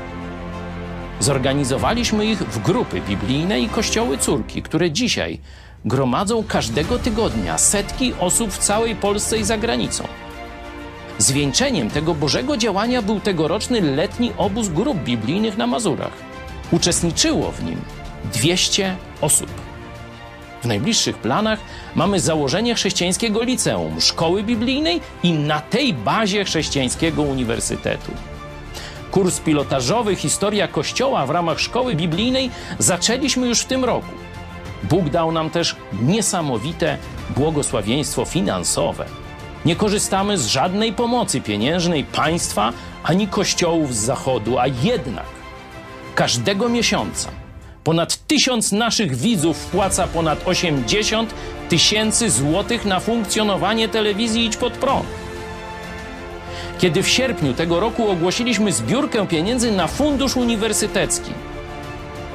Zorganizowaliśmy 1.21 2.25
ich 2.25 2.39
w 2.39 2.59
grupy 2.59 3.01
biblijne 3.01 3.59
i 3.59 3.69
kościoły 3.69 4.17
córki, 4.17 4.61
które 4.61 4.91
dzisiaj 4.91 5.39
gromadzą 5.85 6.43
każdego 6.43 6.99
tygodnia 6.99 7.57
setki 7.57 8.13
osób 8.19 8.51
w 8.51 8.57
całej 8.57 8.95
Polsce 8.95 9.37
i 9.37 9.43
za 9.43 9.57
granicą. 9.57 10.03
Zwieńczeniem 11.17 11.89
tego 11.89 12.13
Bożego 12.13 12.57
działania 12.57 13.01
był 13.01 13.19
tegoroczny 13.19 13.81
letni 13.81 14.31
obóz 14.37 14.67
grup 14.67 14.97
biblijnych 14.97 15.57
na 15.57 15.67
Mazurach. 15.67 16.13
Uczestniczyło 16.71 17.51
w 17.51 17.63
nim 17.63 17.81
200 18.33 18.95
osób. 19.21 19.49
W 20.61 20.65
najbliższych 20.65 21.17
planach 21.17 21.59
mamy 21.95 22.19
założenie 22.19 22.75
chrześcijańskiego 22.75 23.43
liceum, 23.43 24.01
szkoły 24.01 24.43
biblijnej 24.43 25.01
i 25.23 25.33
na 25.33 25.59
tej 25.59 25.93
bazie 25.93 26.45
chrześcijańskiego 26.45 27.21
uniwersytetu. 27.21 28.11
Kurs 29.11 29.39
pilotażowy 29.39 30.15
Historia 30.15 30.67
Kościoła 30.67 31.25
w 31.25 31.29
ramach 31.29 31.59
szkoły 31.59 31.95
biblijnej 31.95 32.51
zaczęliśmy 32.79 33.47
już 33.47 33.59
w 33.59 33.65
tym 33.65 33.85
roku. 33.85 34.11
Bóg 34.83 35.09
dał 35.09 35.31
nam 35.31 35.49
też 35.49 35.75
niesamowite 36.01 36.97
błogosławieństwo 37.29 38.25
finansowe. 38.25 39.05
Nie 39.65 39.75
korzystamy 39.75 40.37
z 40.37 40.45
żadnej 40.45 40.93
pomocy 40.93 41.41
pieniężnej 41.41 42.03
państwa 42.03 42.73
ani 43.03 43.27
kościołów 43.27 43.95
z 43.95 43.99
zachodu, 43.99 44.59
a 44.59 44.67
jednak 44.67 45.25
każdego 46.15 46.69
miesiąca 46.69 47.29
ponad 47.83 48.27
tysiąc 48.27 48.71
naszych 48.71 49.15
widzów 49.15 49.57
wpłaca 49.57 50.07
ponad 50.07 50.47
80 50.47 51.33
tysięcy 51.69 52.29
złotych 52.29 52.85
na 52.85 52.99
funkcjonowanie 52.99 53.89
telewizji 53.89 54.45
Idź 54.45 54.57
Pod 54.57 54.73
Prąd. 54.73 55.20
Kiedy 56.79 57.03
w 57.03 57.09
sierpniu 57.09 57.53
tego 57.53 57.79
roku 57.79 58.09
ogłosiliśmy 58.09 58.71
zbiórkę 58.71 59.27
pieniędzy 59.27 59.71
na 59.71 59.87
fundusz 59.87 60.35
uniwersytecki, 60.37 61.31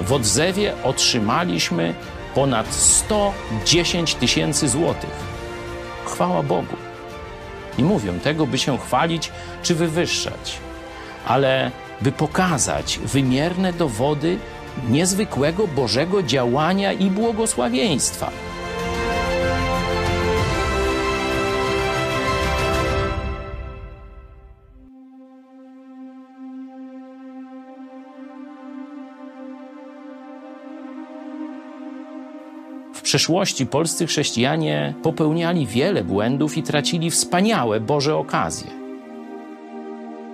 w 0.01 0.12
odzewie 0.12 0.72
otrzymaliśmy 0.84 1.95
ponad 2.34 2.74
110 2.74 4.14
tysięcy 4.14 4.68
złotych. 4.68 5.11
Chwała 6.05 6.43
Bogu. 6.43 6.76
Nie 7.78 7.84
mówię 7.84 8.12
tego, 8.12 8.47
by 8.47 8.59
się 8.59 8.78
chwalić 8.78 9.32
czy 9.62 9.74
wywyższać, 9.74 10.59
ale 11.26 11.70
by 12.01 12.12
pokazać 12.12 13.01
wymierne 13.05 13.72
dowody 13.72 14.39
niezwykłego 14.89 15.66
Bożego 15.66 16.22
działania 16.22 16.93
i 16.93 17.11
błogosławieństwa. 17.11 18.30
Przeszłości 33.07 33.67
polscy 33.67 34.07
chrześcijanie 34.07 34.95
popełniali 35.03 35.67
wiele 35.67 36.05
błędów 36.05 36.57
i 36.57 36.63
tracili 36.63 37.11
wspaniałe 37.11 37.81
Boże 37.81 38.17
okazje. 38.17 38.71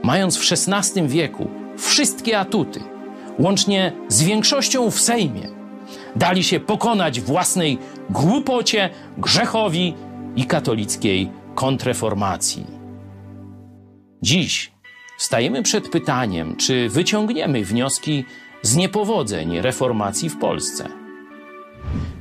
Mając 0.03 0.37
w 0.37 0.53
XVI 0.53 1.09
wieku 1.09 1.49
wszystkie 1.79 2.39
atuty, 2.39 2.81
łącznie 3.39 3.93
z 4.09 4.23
większością 4.23 4.91
w 4.91 5.01
Sejmie, 5.01 5.49
dali 6.17 6.45
się 6.45 6.61
pokonać 6.61 7.21
własnej 7.21 7.79
głupocie, 8.11 8.91
grzechowi 9.19 9.95
i 10.37 10.45
katolickiej 10.45 11.31
kontreformacji. 11.55 12.67
Dziś 14.23 14.73
stajemy 15.19 15.63
przed 15.63 15.89
pytaniem, 15.89 16.57
czy 16.57 16.89
wyciągniemy 16.89 17.65
wnioski 17.65 18.25
z 18.63 18.77
niepowodzeń 18.77 19.61
reformacji 19.61 20.29
w 20.29 20.39
Polsce. 20.39 21.02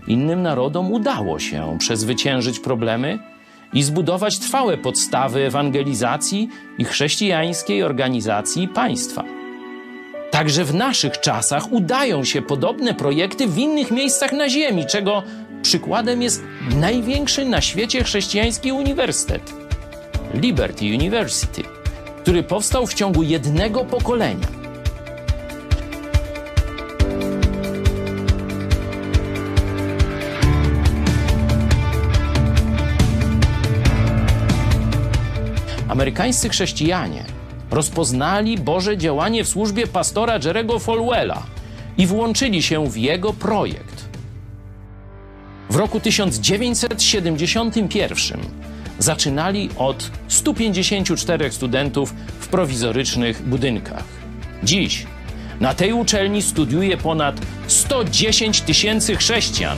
Innym 0.08 0.42
narodom 0.42 0.92
udało 0.92 1.40
się 1.40 1.78
przezwyciężyć 1.80 2.60
problemy 2.60 3.20
i 3.74 3.84
zbudować 3.84 4.40
trwałe 4.40 4.78
podstawy 4.78 5.46
ewangelizacji 5.46 6.50
i 6.78 6.86
chrześcijańskiej 6.86 7.84
organizacji 7.84 8.68
państwa. 8.68 9.24
Także 10.32 10.66
w 10.66 10.74
naszych 10.76 11.20
czasach 11.20 11.72
udają 11.72 12.24
się 12.24 12.42
podobne 12.42 12.94
projekty 12.94 13.48
w 13.48 13.58
innych 13.58 13.92
miejscach 13.92 14.32
na 14.32 14.50
Ziemi, 14.50 14.86
czego 14.86 15.24
przykładem 15.62 16.22
jest 16.22 16.44
największy 16.76 17.46
na 17.46 17.62
świecie 17.62 18.04
chrześcijański 18.04 18.72
uniwersytet 18.72 19.54
Liberty 20.34 20.86
University, 20.86 21.64
który 22.22 22.44
powstał 22.44 22.88
w 22.88 22.94
ciągu 22.94 23.24
jednego 23.24 23.86
pokolenia. 23.86 24.61
Amerykańscy 35.92 36.50
chrześcijanie 36.50 37.24
rozpoznali 37.72 38.58
Boże 38.58 38.98
działanie 38.98 39.44
w 39.44 39.48
służbie 39.48 39.88
pastora 39.88 40.40
Jerego 40.46 40.80
Falwella 40.80 41.44
i 41.98 42.08
włączyli 42.08 42.64
się 42.64 42.90
w 42.90 42.98
jego 42.98 43.34
projekt. 43.34 44.06
W 45.70 45.76
roku 45.76 46.00
1971 46.00 48.40
zaczynali 49.00 49.70
od 49.78 50.12
154 50.28 51.52
studentów 51.52 52.14
w 52.40 52.48
prowizorycznych 52.48 53.42
budynkach. 53.42 54.04
Dziś 54.64 55.06
na 55.60 55.74
tej 55.74 55.94
uczelni 55.94 56.42
studiuje 56.42 56.98
ponad 56.98 57.42
110 57.68 58.62
tysięcy 58.62 59.16
chrześcijan. 59.16 59.78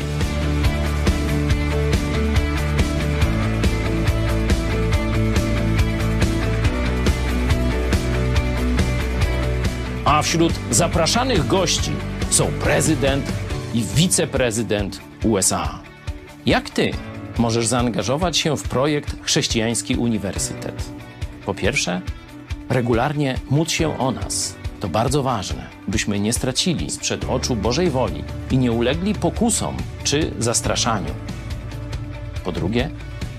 A 10.06 10.22
wśród 10.22 10.54
zapraszanych 10.72 11.48
gości 11.48 11.92
są 12.30 12.48
prezydent 12.48 13.26
i 13.74 13.84
wiceprezydent 13.96 15.02
USA. 15.24 15.80
Jak 16.46 16.70
ty 16.70 16.92
możesz 17.38 17.68
zaangażować 17.68 18.38
się 18.38 18.58
w 18.58 18.64
projekt 18.64 19.16
Chrześcijański 19.24 19.96
Uniwersytet? 19.96 20.90
Po 21.46 21.54
pierwsze, 21.54 22.02
regularnie 22.70 23.36
módl 23.50 23.72
się 23.72 24.00
o 24.00 24.12
nas. 24.12 24.56
To 24.80 24.88
bardzo 24.88 25.24
ważne, 25.24 25.68
byśmy 25.88 26.20
nie 26.20 26.34
stracili 26.34 26.90
sprzed 26.90 27.26
oczu 27.26 27.56
Bożej 27.56 27.90
woli 27.90 28.24
i 28.52 28.58
nie 28.58 28.72
ulegli 28.72 29.16
pokusom 29.16 29.78
czy 30.04 30.32
zastraszaniu. 30.40 31.14
Po 32.44 32.52
drugie, 32.52 32.90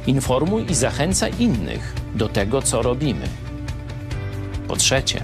informuj 0.07 0.71
i 0.71 0.75
zachęcaj 0.75 1.33
innych 1.39 1.95
do 2.15 2.29
tego, 2.29 2.63
co 2.63 2.83
robimy. 2.83 3.29
Po 4.69 4.77
trzecie, 4.77 5.23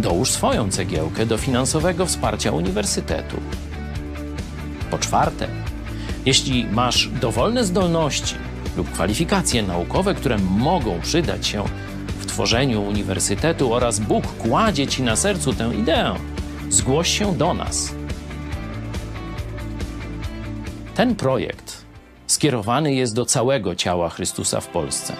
dołóż 0.00 0.30
swoją 0.30 0.70
cegiełkę 0.70 1.26
do 1.26 1.38
finansowego 1.38 2.06
wsparcia 2.06 2.52
uniwersytetu. 2.52 3.36
Po 4.90 4.98
czwarte, 4.98 5.48
jeśli 6.26 6.66
masz 6.66 7.08
dowolne 7.08 7.64
zdolności 7.64 8.34
lub 8.76 8.92
kwalifikacje 8.92 9.62
naukowe, 9.62 10.14
które 10.14 10.38
mogą 10.38 11.00
przydać 11.00 11.46
się 11.46 11.64
w 12.18 12.26
tworzeniu 12.26 12.82
uniwersytetu 12.82 13.74
oraz 13.74 13.98
Bóg 14.00 14.26
kładzie 14.26 14.86
ci 14.86 15.02
na 15.02 15.16
sercu 15.16 15.52
tę 15.52 15.70
ideę, 15.74 16.14
zgłoś 16.70 17.18
się 17.18 17.36
do 17.36 17.54
nas. 17.54 17.94
Ten 20.94 21.14
projekt 21.14 21.84
skierowany 22.26 22.94
jest 22.94 23.14
do 23.14 23.24
całego 23.26 23.74
ciała 23.74 24.08
Chrystusa 24.08 24.60
w 24.60 24.66
Polsce. 24.66 25.16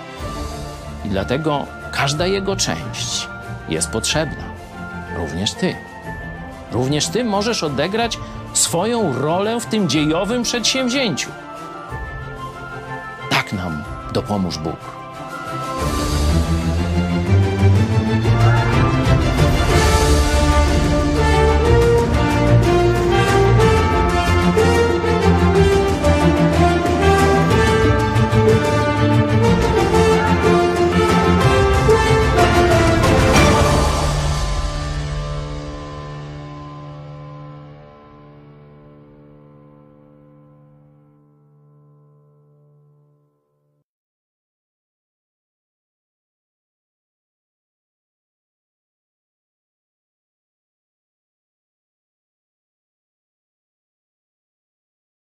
I 1.05 1.09
dlatego 1.09 1.67
każda 1.93 2.27
jego 2.27 2.57
część 2.57 3.29
jest 3.69 3.91
potrzebna. 3.91 4.48
Również 5.19 5.55
ty. 5.55 5.77
Również 6.73 7.09
ty 7.09 7.25
możesz 7.25 7.63
odegrać 7.63 8.19
swoją 8.53 9.19
rolę 9.19 9.61
w 9.61 9.67
tym 9.67 9.89
dziejowym 9.89 10.43
przedsięwzięciu. 10.43 11.31
Tak 13.31 13.53
nam 13.53 13.85
dopomóż 14.13 14.59
Bóg. 14.59 14.98